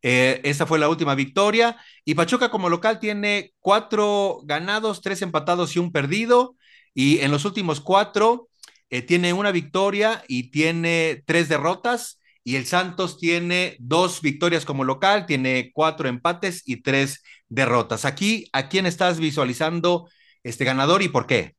[0.02, 1.76] Eh, esa fue la última victoria.
[2.04, 6.56] Y Pachuca como local tiene cuatro ganados, tres empatados y un perdido.
[6.94, 8.48] Y en los últimos cuatro
[8.90, 12.20] eh, tiene una victoria y tiene tres derrotas.
[12.44, 18.04] Y el Santos tiene dos victorias como local, tiene cuatro empates y tres derrotas.
[18.04, 20.09] Aquí, ¿a quién estás visualizando
[20.44, 21.56] este ganador y por qué?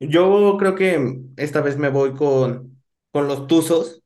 [0.00, 4.02] Yo creo que esta vez me voy con, con los Tuzos.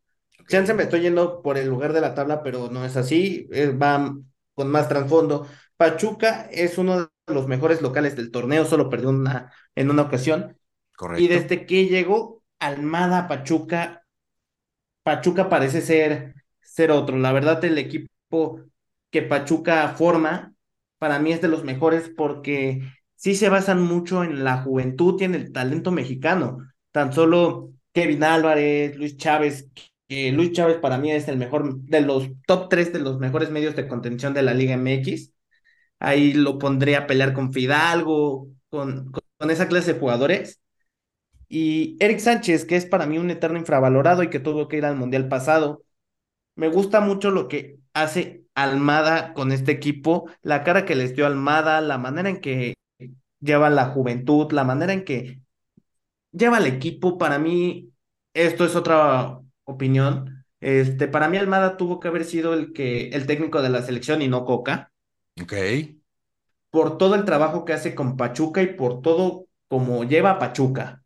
[0.53, 3.49] Chance me estoy yendo por el lugar de la tabla, pero no es así.
[3.53, 4.15] Eh, va
[4.53, 5.47] con más trasfondo.
[5.79, 10.59] Pachuca es uno de los mejores locales del torneo, solo perdió una, en una ocasión.
[10.95, 11.23] Correcto.
[11.25, 14.05] Y desde que llegó Almada Pachuca,
[15.03, 17.17] Pachuca parece ser, ser otro.
[17.17, 18.61] La verdad, el equipo
[19.11, 20.53] que Pachuca forma,
[20.99, 22.83] para mí es de los mejores porque
[23.15, 26.59] sí se basan mucho en la juventud y en el talento mexicano.
[26.91, 29.71] Tan solo Kevin Álvarez, Luis Chávez,
[30.33, 33.77] Luis Chávez para mí es el mejor de los top tres de los mejores medios
[33.77, 35.33] de contención de la Liga MX.
[36.01, 40.61] Ahí lo pondría a pelear con Fidalgo, con, con esa clase de jugadores.
[41.49, 44.85] Y Eric Sánchez, que es para mí un eterno infravalorado y que tuvo que ir
[44.85, 45.85] al Mundial pasado.
[46.57, 51.27] Me gusta mucho lo que hace Almada con este equipo, la cara que les dio
[51.27, 52.75] Almada, la manera en que
[53.41, 55.41] lleva la juventud, la manera en que
[56.33, 57.19] lleva el equipo.
[57.19, 57.93] Para mí,
[58.35, 59.41] esto es otra
[59.73, 60.45] opinión.
[60.61, 64.23] Este, para mí Almada tuvo que haber sido el que el técnico de la selección
[64.23, 64.93] y no Coca.
[65.41, 65.53] Ok.
[66.71, 71.03] Por todo el trabajo que hace con Pachuca y por todo como lleva Pachuca.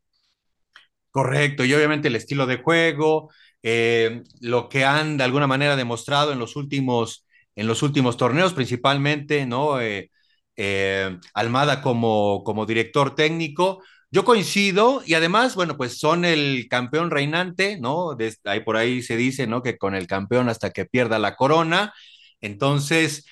[1.10, 3.30] Correcto, y obviamente el estilo de juego,
[3.62, 8.52] eh, lo que han de alguna manera demostrado en los últimos, en los últimos torneos,
[8.52, 9.80] principalmente, ¿no?
[9.80, 10.10] Eh,
[10.56, 13.82] eh, Almada como, como director técnico.
[14.10, 18.14] Yo coincido y además, bueno, pues son el campeón reinante, ¿no?
[18.14, 19.62] De, ahí por ahí se dice, ¿no?
[19.62, 21.92] Que con el campeón hasta que pierda la corona.
[22.40, 23.26] Entonces,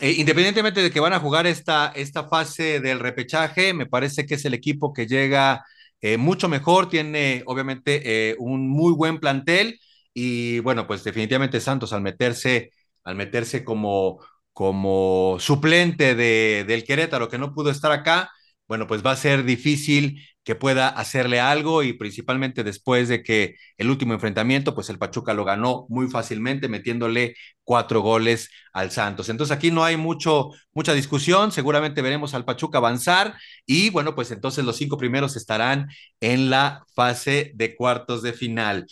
[0.00, 4.34] eh, independientemente de que van a jugar esta, esta fase del repechaje, me parece que
[4.34, 5.64] es el equipo que llega
[6.00, 9.78] eh, mucho mejor, tiene obviamente eh, un muy buen plantel
[10.12, 12.72] y bueno, pues definitivamente Santos al meterse,
[13.04, 14.20] al meterse como,
[14.52, 18.30] como suplente de, del Querétaro que no pudo estar acá,
[18.66, 23.56] bueno, pues va a ser difícil que pueda hacerle algo y principalmente después de que
[23.78, 29.30] el último enfrentamiento, pues el Pachuca lo ganó muy fácilmente metiéndole cuatro goles al Santos.
[29.30, 34.30] Entonces aquí no hay mucho, mucha discusión, seguramente veremos al Pachuca avanzar y bueno, pues
[34.30, 35.88] entonces los cinco primeros estarán
[36.20, 38.86] en la fase de cuartos de final.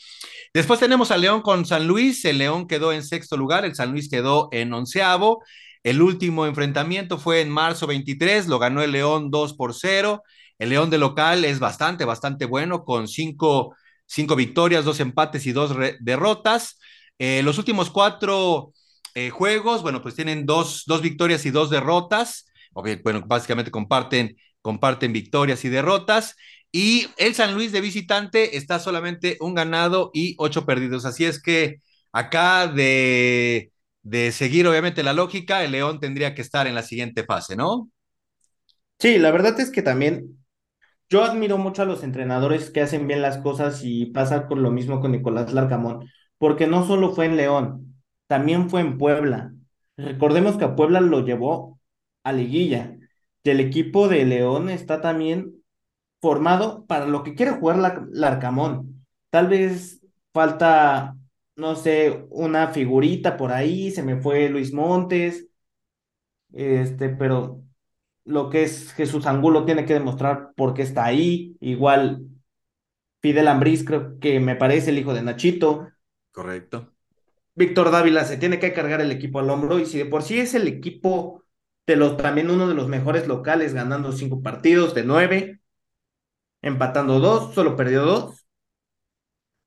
[0.54, 3.92] Después tenemos al León con San Luis, el León quedó en sexto lugar, el San
[3.92, 5.42] Luis quedó en onceavo.
[5.82, 10.22] El último enfrentamiento fue en marzo 23, lo ganó el León 2 por 0.
[10.58, 13.74] El León de local es bastante, bastante bueno, con cinco,
[14.06, 16.78] cinco victorias, dos empates y dos derrotas.
[17.18, 18.72] Eh, los últimos cuatro
[19.14, 22.46] eh, juegos, bueno, pues tienen dos, dos victorias y dos derrotas.
[22.72, 26.36] bueno, básicamente comparten, comparten victorias y derrotas.
[26.70, 31.04] Y el San Luis de visitante está solamente un ganado y ocho perdidos.
[31.04, 31.80] Así es que
[32.12, 37.24] acá de, de seguir obviamente la lógica, el León tendría que estar en la siguiente
[37.24, 37.90] fase, ¿no?
[38.98, 40.44] Sí, la verdad es que también
[41.10, 44.70] yo admiro mucho a los entrenadores que hacen bien las cosas y pasa con lo
[44.70, 47.96] mismo con Nicolás Larcamón, porque no solo fue en León,
[48.28, 49.52] también fue en Puebla.
[49.96, 51.80] Recordemos que a Puebla lo llevó
[52.24, 52.96] a liguilla
[53.44, 55.62] y el equipo de León está también
[56.20, 57.78] formado para lo que quiere jugar
[58.12, 59.06] Larcamón.
[59.30, 60.00] Tal vez
[60.32, 61.16] falta,
[61.56, 65.48] no sé, una figurita por ahí, se me fue Luis Montes,
[66.52, 67.62] este, pero
[68.24, 71.56] lo que es Jesús Angulo tiene que demostrar por qué está ahí.
[71.60, 72.26] Igual
[73.20, 75.88] Fidel Ambriz, creo que me parece el hijo de Nachito.
[76.30, 76.92] Correcto.
[77.54, 80.38] Víctor Dávila se tiene que cargar el equipo al hombro y si de por sí
[80.38, 81.42] es el equipo
[81.86, 85.60] de los también uno de los mejores locales, ganando cinco partidos de nueve,
[86.62, 88.41] empatando dos, solo perdió dos.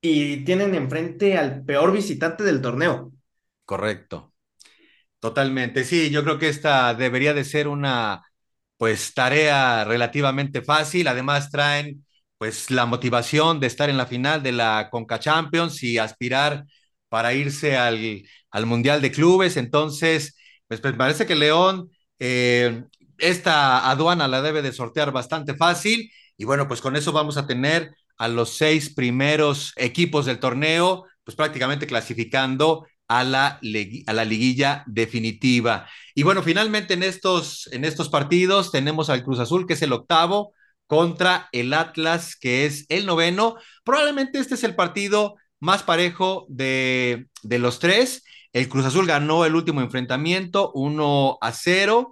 [0.08, 3.12] Y tienen enfrente al peor visitante del torneo.
[3.66, 4.34] Correcto.
[5.20, 5.84] Totalmente.
[5.84, 8.22] Sí, yo creo que esta debería de ser una
[8.78, 11.08] pues tarea relativamente fácil.
[11.08, 12.06] Además traen
[12.38, 16.66] pues la motivación de estar en la final de la Conca Champions y aspirar
[17.10, 19.58] para irse al, al Mundial de Clubes.
[19.58, 20.38] Entonces,
[20.68, 21.90] pues, parece que León
[22.20, 22.84] eh,
[23.18, 26.12] esta aduana la debe de sortear bastante fácil.
[26.38, 31.06] Y bueno, pues con eso vamos a tener a los seis primeros equipos del torneo,
[31.24, 33.60] pues prácticamente clasificando a la,
[34.08, 35.88] a la liguilla definitiva.
[36.16, 39.94] Y bueno, finalmente en estos, en estos partidos tenemos al Cruz Azul, que es el
[39.94, 40.54] octavo,
[40.88, 43.56] contra el Atlas, que es el noveno.
[43.84, 48.24] Probablemente este es el partido más parejo de, de los tres.
[48.54, 52.12] El Cruz Azul ganó el último enfrentamiento 1 a 0.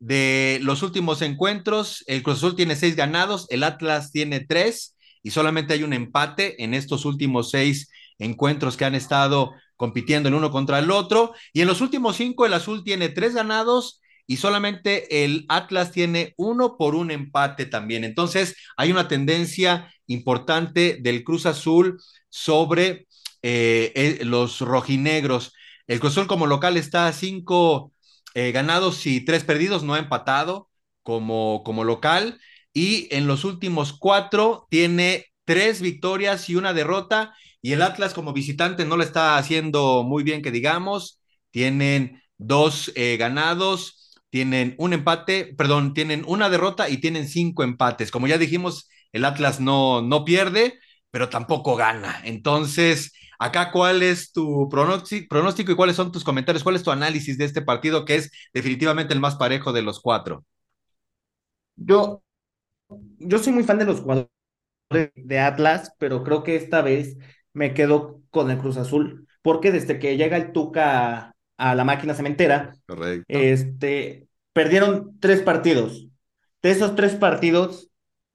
[0.00, 4.96] De los últimos encuentros, el Cruz Azul tiene seis ganados, el Atlas tiene tres
[5.28, 10.34] y solamente hay un empate en estos últimos seis encuentros que han estado compitiendo el
[10.34, 11.34] uno contra el otro.
[11.52, 16.32] Y en los últimos cinco, el Azul tiene tres ganados y solamente el Atlas tiene
[16.38, 18.04] uno por un empate también.
[18.04, 22.00] Entonces, hay una tendencia importante del Cruz Azul
[22.30, 23.06] sobre
[23.42, 25.52] eh, eh, los rojinegros.
[25.86, 27.92] El Cruz Azul como local está a cinco
[28.32, 30.70] eh, ganados y tres perdidos, no ha empatado
[31.02, 32.40] como, como local.
[32.72, 37.34] Y en los últimos cuatro tiene tres victorias y una derrota.
[37.62, 41.20] Y el Atlas como visitante no lo está haciendo muy bien, que digamos.
[41.50, 48.10] Tienen dos eh, ganados, tienen un empate, perdón, tienen una derrota y tienen cinco empates.
[48.10, 50.78] Como ya dijimos, el Atlas no, no pierde,
[51.10, 52.20] pero tampoco gana.
[52.24, 56.62] Entonces, acá, ¿cuál es tu pronóstico y cuáles son tus comentarios?
[56.62, 60.00] ¿Cuál es tu análisis de este partido que es definitivamente el más parejo de los
[60.00, 60.44] cuatro?
[61.76, 62.22] Yo,
[63.18, 64.28] yo soy muy fan de los jugadores
[65.14, 67.16] de Atlas, pero creo que esta vez
[67.52, 72.14] me quedo con el Cruz Azul, porque desde que llega el Tuca a, la máquina
[72.14, 72.74] cementera,
[73.26, 76.08] este, perdieron tres partidos.
[76.62, 77.90] De esos tres partidos,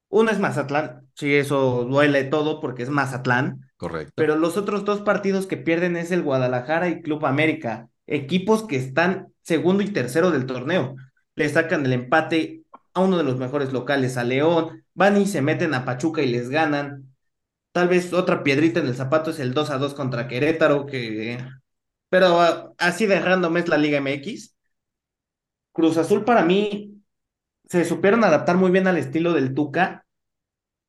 [0.10, 3.70] uno es Mazatlán, sí, eso duele todo porque es Mazatlán.
[3.78, 4.14] Correcto.
[4.16, 8.78] Pero los otros dos partidos que pierden es el Guadalajara y Club América, equipos que
[8.78, 10.96] están segundo y tercero del torneo.
[11.36, 12.63] Le sacan el empate
[12.94, 16.28] a uno de los mejores locales, a León, van y se meten a Pachuca y
[16.32, 17.16] les ganan.
[17.72, 21.40] Tal vez otra piedrita en el zapato es el 2 a 2 contra Querétaro, que...
[22.10, 24.56] Pero ah, así de random es la Liga MX.
[25.72, 27.02] Cruz Azul para mí
[27.66, 30.06] se supieron adaptar muy bien al estilo del Tuca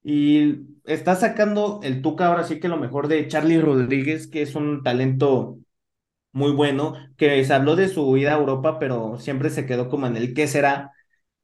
[0.03, 4.55] y está sacando el Tuca ahora sí que lo mejor de Charlie Rodríguez, que es
[4.55, 5.59] un talento
[6.33, 10.07] muy bueno, que se habló de su ida a Europa, pero siempre se quedó como
[10.07, 10.93] en el qué será.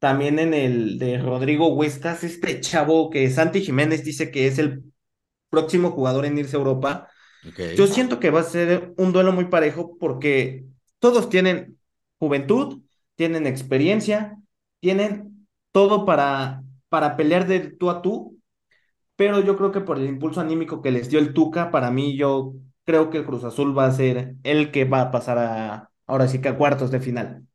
[0.01, 4.84] También en el de Rodrigo Huescas, este chavo que Santi Jiménez dice que es el
[5.51, 7.09] próximo jugador en irse a Europa.
[7.74, 10.66] Yo siento que va a ser un duelo muy parejo porque
[11.01, 11.78] todos tienen
[12.18, 12.82] juventud,
[13.16, 14.38] tienen experiencia,
[14.80, 18.38] tienen todo para, para pelear de tú a tú,
[19.16, 22.16] pero yo creo que por el impulso anímico que les dio el Tuca, para mí
[22.16, 25.90] yo creo que el Cruz Azul va a ser el que va a pasar a,
[26.07, 27.46] ahora sí que a cuartos de final.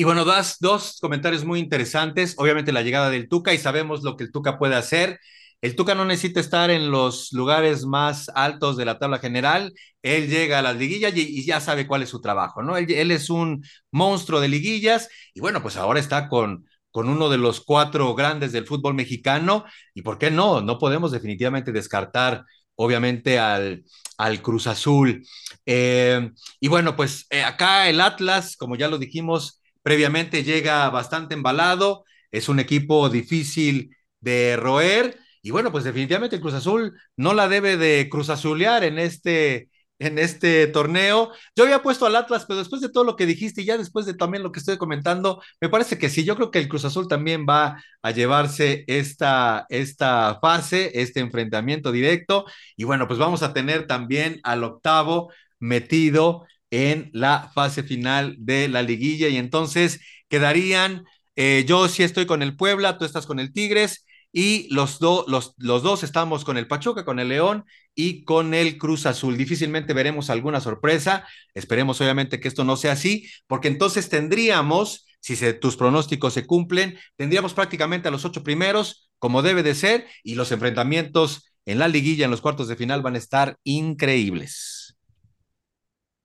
[0.00, 2.36] Y bueno, das dos comentarios muy interesantes.
[2.38, 5.18] Obviamente la llegada del Tuca y sabemos lo que el Tuca puede hacer.
[5.60, 9.72] El Tuca no necesita estar en los lugares más altos de la tabla general.
[10.02, 12.76] Él llega a las liguillas y, ya sabe cuál es su trabajo, ¿no?
[12.76, 17.38] Él, es un monstruo de liguillas y bueno, pues ahora está con, con uno de
[17.38, 19.64] los cuatro grandes del fútbol mexicano.
[19.94, 20.60] ¿Y por qué no?
[20.60, 22.44] No podemos definitivamente descartar,
[22.76, 23.82] obviamente, al,
[24.16, 25.26] al Cruz Azul.
[25.66, 26.30] Eh,
[26.60, 29.57] y bueno, pues eh, acá el Atlas, como ya lo dijimos
[29.88, 32.04] previamente, llega bastante embalado.
[32.30, 37.48] Es un equipo difícil de roer y bueno, pues definitivamente el Cruz Azul no la
[37.48, 41.32] debe de Cruz Azulear en este, en este torneo.
[41.56, 44.04] Yo había puesto al Atlas, pero después de todo lo que dijiste y ya después
[44.04, 46.84] de también lo que estoy comentando, me parece que sí, yo creo que el Cruz
[46.84, 52.44] Azul también va a llevarse esta, esta fase, este enfrentamiento directo.
[52.76, 58.68] Y bueno, pues vamos a tener también al octavo metido en la fase final de
[58.68, 61.04] la liguilla y entonces quedarían,
[61.36, 65.54] eh, yo sí estoy con el Puebla, tú estás con el Tigres y los, los,
[65.56, 67.64] los, dos estamos con el Pachuca, con el León
[67.94, 69.36] y con el Cruz Azul.
[69.36, 71.26] Difícilmente veremos alguna sorpresa.
[71.54, 76.98] Esperemos obviamente que esto no sea así, porque entonces tendríamos, si tus pronósticos se cumplen,
[77.16, 81.88] tendríamos prácticamente a los ocho primeros, como debe de ser, y los enfrentamientos en la
[81.88, 84.77] liguilla, en los cuartos de final, van a estar increíbles.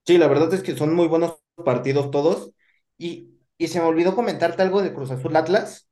[0.05, 2.51] Sí, la verdad es que son muy buenos partidos todos.
[2.97, 5.87] Y, y se me olvidó comentarte algo de Cruz Azul Atlas,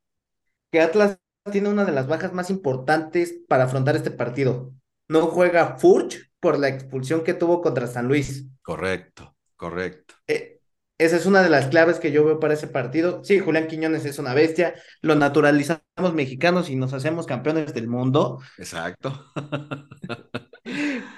[0.72, 1.20] que Atlas
[1.52, 4.74] tiene una de las bajas más importantes para afrontar este partido.
[5.08, 8.48] No juega Furch por la expulsión que tuvo contra San Luis.
[8.62, 10.16] Correcto, correcto.
[10.28, 10.60] Eh,
[10.98, 13.24] esa es una de las claves que yo veo para ese partido.
[13.24, 18.40] Sí, Julián Quiñones es una bestia, lo naturalizamos mexicanos y nos hacemos campeones del mundo.
[18.58, 19.32] Exacto.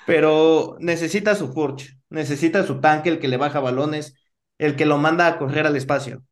[0.06, 4.16] Pero necesita su Furch, necesita su tanque, el que le baja balones,
[4.58, 6.24] el que lo manda a correr al espacio.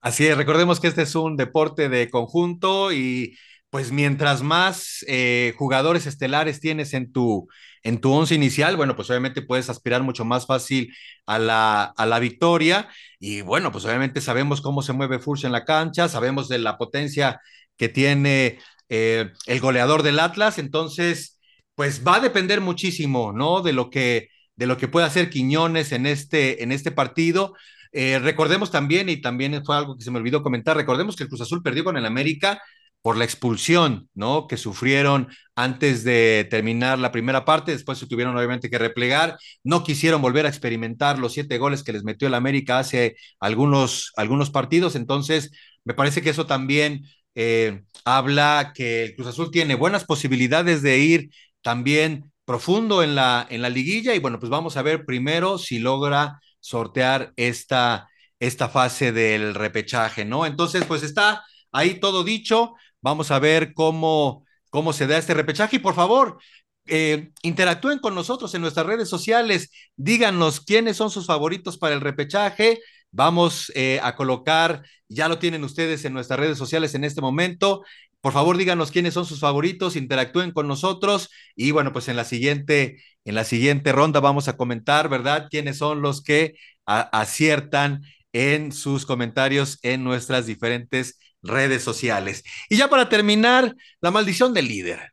[0.00, 3.36] Así es, recordemos que este es un deporte de conjunto y
[3.68, 7.48] pues mientras más eh, jugadores estelares tienes en tu,
[7.82, 10.92] en tu once inicial, bueno, pues obviamente puedes aspirar mucho más fácil
[11.26, 12.88] a la, a la victoria.
[13.20, 16.78] Y bueno, pues obviamente sabemos cómo se mueve Furch en la cancha, sabemos de la
[16.78, 17.40] potencia
[17.76, 18.58] que tiene
[18.88, 21.39] eh, el goleador del Atlas, entonces,
[21.74, 23.62] pues va a depender muchísimo, ¿no?
[23.62, 24.28] De lo que
[24.60, 27.54] de lo que puede hacer Quiñones en este, en este partido.
[27.92, 31.30] Eh, recordemos también, y también fue algo que se me olvidó comentar, recordemos que el
[31.30, 32.60] Cruz Azul perdió con el América
[33.02, 34.46] por la expulsión, ¿no?
[34.46, 39.82] Que sufrieron antes de terminar la primera parte, después se tuvieron obviamente que replegar, no
[39.82, 44.50] quisieron volver a experimentar los siete goles que les metió el América hace algunos, algunos
[44.50, 45.50] partidos, entonces
[45.84, 47.04] me parece que eso también
[47.34, 51.30] eh, habla que el Cruz Azul tiene buenas posibilidades de ir
[51.62, 55.78] también profundo en la, en la liguilla y bueno, pues vamos a ver primero si
[55.78, 58.08] logra sortear esta,
[58.38, 60.46] esta fase del repechaje, ¿no?
[60.46, 62.74] Entonces, pues está ahí todo dicho.
[63.00, 65.76] Vamos a ver cómo, cómo se da este repechaje.
[65.76, 66.38] Y por favor,
[66.86, 69.70] eh, interactúen con nosotros en nuestras redes sociales.
[69.96, 72.80] Díganos quiénes son sus favoritos para el repechaje.
[73.12, 77.82] Vamos eh, a colocar, ya lo tienen ustedes en nuestras redes sociales en este momento.
[78.20, 82.24] Por favor, díganos quiénes son sus favoritos, interactúen con nosotros y bueno, pues en la
[82.24, 85.48] siguiente, en la siguiente ronda vamos a comentar, ¿verdad?
[85.50, 86.54] Quiénes son los que
[86.84, 88.02] aciertan
[88.32, 92.44] en sus comentarios en nuestras diferentes redes sociales.
[92.68, 95.12] Y ya para terminar, la maldición del líder.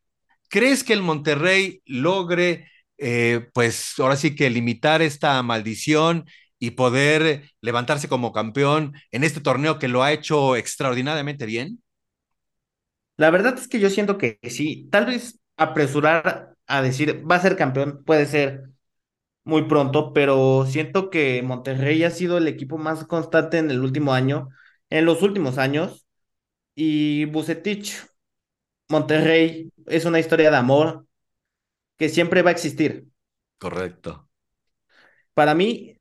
[0.50, 6.26] ¿Crees que el Monterrey logre, eh, pues ahora sí que limitar esta maldición
[6.60, 11.82] y poder levantarse como campeón en este torneo que lo ha hecho extraordinariamente bien?
[13.18, 14.88] La verdad es que yo siento que sí.
[14.92, 18.70] Tal vez apresurar a decir va a ser campeón puede ser
[19.44, 24.14] muy pronto, pero siento que Monterrey ha sido el equipo más constante en el último
[24.14, 24.50] año,
[24.90, 26.06] en los últimos años,
[26.76, 27.96] y Bucetich,
[28.90, 31.06] Monterrey, es una historia de amor
[31.98, 33.08] que siempre va a existir.
[33.58, 34.30] Correcto.
[35.34, 35.98] Para mí,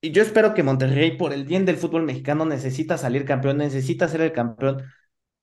[0.00, 4.08] y yo espero que Monterrey, por el bien del fútbol mexicano, necesita salir campeón, necesita
[4.08, 4.84] ser el campeón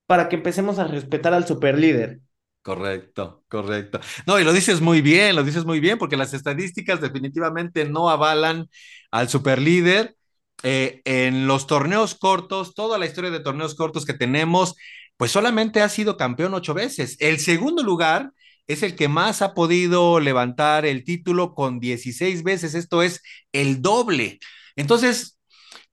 [0.07, 2.21] para que empecemos a respetar al superlíder.
[2.61, 4.01] Correcto, correcto.
[4.25, 8.09] No, y lo dices muy bien, lo dices muy bien, porque las estadísticas definitivamente no
[8.09, 8.69] avalan
[9.09, 10.17] al superlíder
[10.63, 14.75] eh, en los torneos cortos, toda la historia de torneos cortos que tenemos,
[15.15, 17.15] pues solamente ha sido campeón ocho veces.
[17.19, 18.31] El segundo lugar
[18.67, 23.21] es el que más ha podido levantar el título con 16 veces, esto es
[23.53, 24.39] el doble.
[24.75, 25.39] Entonces,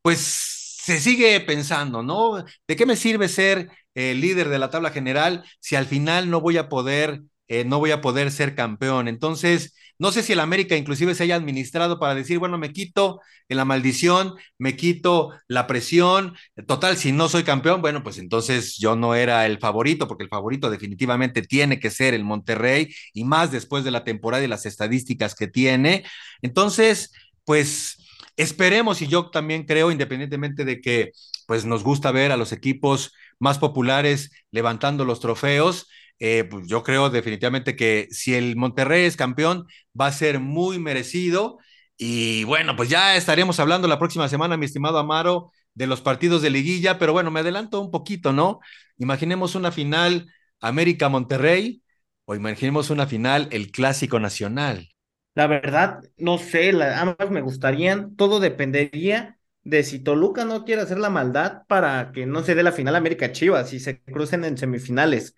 [0.02, 0.53] pues
[0.84, 2.44] se sigue pensando, ¿no?
[2.68, 6.40] ¿De qué me sirve ser el líder de la tabla general si al final no
[6.40, 9.08] voy a poder, eh, no voy a poder ser campeón?
[9.08, 13.20] Entonces, no sé si el América inclusive se haya administrado para decir, bueno, me quito
[13.48, 16.34] la maldición, me quito la presión.
[16.66, 20.28] Total, si no soy campeón, bueno, pues entonces yo no era el favorito, porque el
[20.30, 24.66] favorito definitivamente tiene que ser el Monterrey y más después de la temporada y las
[24.66, 26.04] estadísticas que tiene.
[26.42, 27.12] Entonces,
[27.44, 27.98] pues
[28.36, 31.12] esperemos y yo también creo, independientemente de que
[31.46, 36.82] pues nos gusta ver a los equipos más populares levantando los trofeos, eh, pues yo
[36.82, 39.66] creo definitivamente que si el Monterrey es campeón,
[39.98, 41.58] va a ser muy merecido.
[41.96, 46.42] Y bueno, pues ya estaremos hablando la próxima semana, mi estimado Amaro, de los partidos
[46.42, 48.60] de liguilla, pero bueno, me adelanto un poquito, ¿no?
[48.98, 51.82] Imaginemos una final América-Monterrey
[52.24, 54.93] o imaginemos una final el Clásico Nacional.
[55.34, 60.82] La verdad, no sé, la, ambas me gustarían, todo dependería de si Toluca no quiere
[60.82, 64.56] hacer la maldad para que no se dé la final América-Chivas y se crucen en
[64.58, 65.34] semifinales.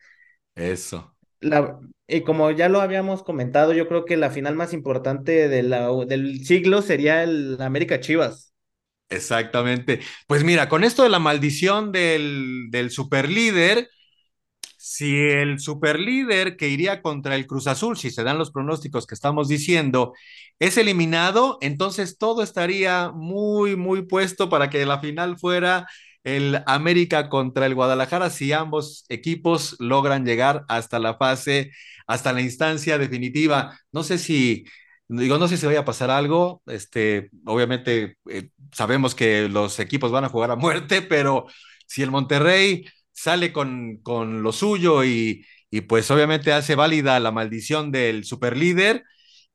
[0.55, 1.15] Eso.
[1.41, 1.79] La,
[2.09, 5.89] y como ya lo habíamos comentado, yo creo que la final más importante de la,
[6.07, 8.53] del siglo sería el América Chivas.
[9.09, 10.01] Exactamente.
[10.27, 13.89] Pues mira, con esto de la maldición del, del superlíder,
[14.89, 19.16] si el superlíder que iría contra el Cruz Azul, si se dan los pronósticos que
[19.16, 20.12] estamos diciendo,
[20.61, 25.89] es eliminado, entonces todo estaría muy, muy puesto para que la final fuera
[26.22, 31.72] el América contra el Guadalajara si ambos equipos logran llegar hasta la fase,
[32.07, 33.76] hasta la instancia definitiva.
[33.91, 34.66] No sé si,
[35.09, 36.62] digo, no sé si vaya a pasar algo.
[36.66, 41.47] Este, obviamente eh, sabemos que los equipos van a jugar a muerte, pero
[41.87, 42.87] si el Monterrey
[43.17, 49.05] sale con, con lo suyo y, y pues obviamente hace válida la maldición del superlíder,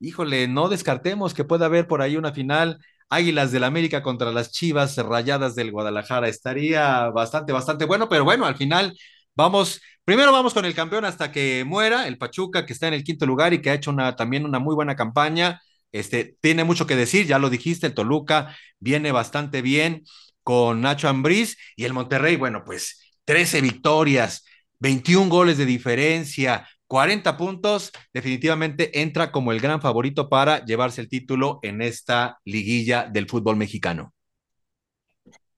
[0.00, 4.50] híjole, no descartemos que pueda haber por ahí una final Águilas del América contra las
[4.52, 6.28] Chivas Rayadas del Guadalajara.
[6.28, 8.96] Estaría bastante, bastante bueno, pero bueno, al final
[9.34, 13.04] vamos, primero vamos con el campeón hasta que muera, el Pachuca, que está en el
[13.04, 15.60] quinto lugar y que ha hecho una, también una muy buena campaña.
[15.92, 20.04] Este, tiene mucho que decir, ya lo dijiste, el Toluca viene bastante bien
[20.42, 24.44] con Nacho Ambriz y el Monterrey, bueno, pues 13 victorias,
[24.78, 31.08] 21 goles de diferencia, 40 puntos, definitivamente entra como el gran favorito para llevarse el
[31.08, 34.12] título en esta liguilla del fútbol mexicano.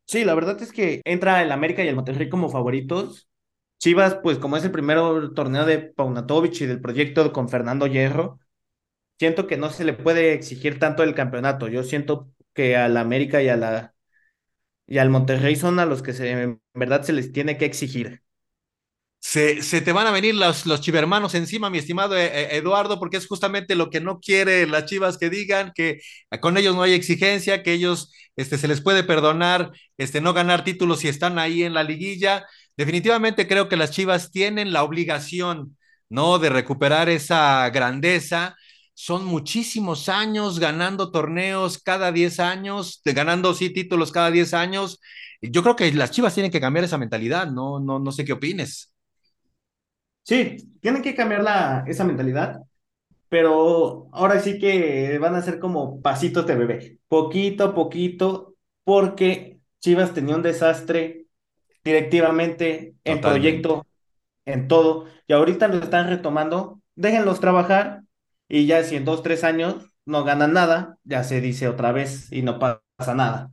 [0.07, 3.29] Sí, la verdad es que entra el América y el Monterrey como favoritos.
[3.81, 4.99] Chivas, pues como es el primer
[5.35, 8.39] torneo de Paunatovich y del proyecto con Fernando Hierro,
[9.19, 11.69] siento que no se le puede exigir tanto el campeonato.
[11.69, 13.94] Yo siento que al América y a la
[14.87, 18.23] y al Monterrey son a los que se, en verdad se les tiene que exigir.
[19.21, 22.99] Se, se, te van a venir los, los chivermanos encima, mi estimado eh, eh, Eduardo,
[23.01, 26.01] porque es justamente lo que no quiere las chivas que digan, que
[26.43, 30.63] con ellos no hay exigencia, que ellos este, se les puede perdonar este, no ganar
[30.63, 32.47] títulos si están ahí en la liguilla.
[32.77, 35.79] Definitivamente creo que las chivas tienen la obligación,
[36.11, 36.39] ¿no?
[36.39, 38.57] De recuperar esa grandeza.
[38.95, 45.01] Son muchísimos años ganando torneos cada 10 años, de ganando sí títulos cada 10 años.
[45.43, 48.33] Yo creo que las chivas tienen que cambiar esa mentalidad, no, no, no sé qué
[48.33, 48.95] opines.
[50.23, 52.61] Sí, tienen que cambiar la, esa mentalidad,
[53.29, 59.59] pero ahora sí que van a ser como pasitos de bebé, poquito a poquito, porque
[59.81, 61.27] Chivas tenía un desastre
[61.85, 63.87] directivamente en proyecto,
[64.47, 68.04] en todo, y ahorita lo están retomando, déjenlos trabajar
[68.49, 69.77] y ya si en dos, tres años
[70.07, 73.53] no ganan nada, ya se dice otra vez y no pasa nada.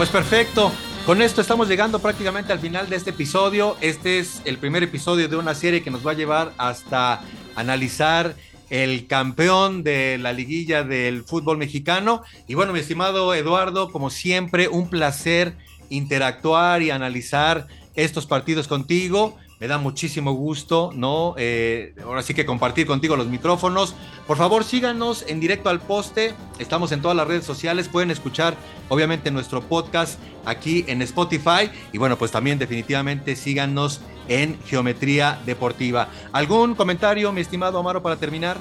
[0.00, 0.72] Pues perfecto.
[1.10, 3.76] Con esto estamos llegando prácticamente al final de este episodio.
[3.80, 7.20] Este es el primer episodio de una serie que nos va a llevar hasta
[7.56, 8.36] analizar
[8.68, 12.22] el campeón de la liguilla del fútbol mexicano.
[12.46, 15.56] Y bueno, mi estimado Eduardo, como siempre, un placer
[15.88, 21.34] interactuar y analizar estos partidos contigo me da muchísimo gusto, ¿no?
[21.36, 23.94] Eh, ahora sí que compartir contigo los micrófonos.
[24.26, 26.34] Por favor, síganos en directo al poste.
[26.58, 27.86] Estamos en todas las redes sociales.
[27.86, 28.56] Pueden escuchar,
[28.88, 31.70] obviamente, nuestro podcast aquí en Spotify.
[31.92, 36.08] Y bueno, pues también definitivamente síganos en Geometría Deportiva.
[36.32, 38.56] ¿Algún comentario, mi estimado Amaro, para terminar?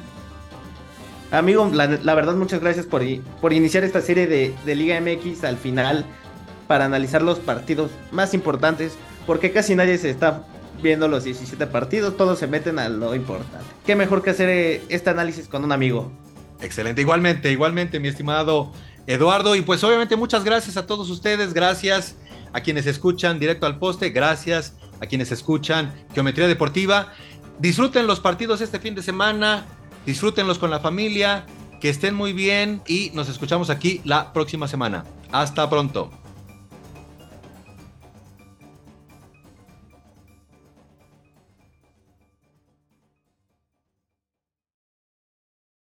[1.32, 3.04] Amigo, la, verdad, muchas gracias por,
[3.40, 6.06] por iniciar esta serie de, de Liga MX al final
[6.68, 10.44] para analizar los partidos más importantes, porque casi nadie se está
[10.82, 13.66] viendo los 17 partidos, todos se meten a lo importante.
[13.86, 16.12] Qué mejor que hacer eh, este análisis con un amigo.
[16.62, 18.72] Excelente, igualmente, igualmente, mi estimado
[19.08, 19.56] Eduardo.
[19.56, 22.16] Y pues obviamente muchas gracias a todos ustedes, gracias
[22.54, 27.14] a quienes escuchan directo al poste, gracias a quienes escuchan Geometría Deportiva.
[27.60, 29.66] Disfruten los partidos este fin de semana,
[30.06, 31.46] disfrútenlos con la familia,
[31.80, 35.06] que estén muy bien y nos escuchamos aquí la próxima semana.
[35.32, 36.19] Hasta pronto.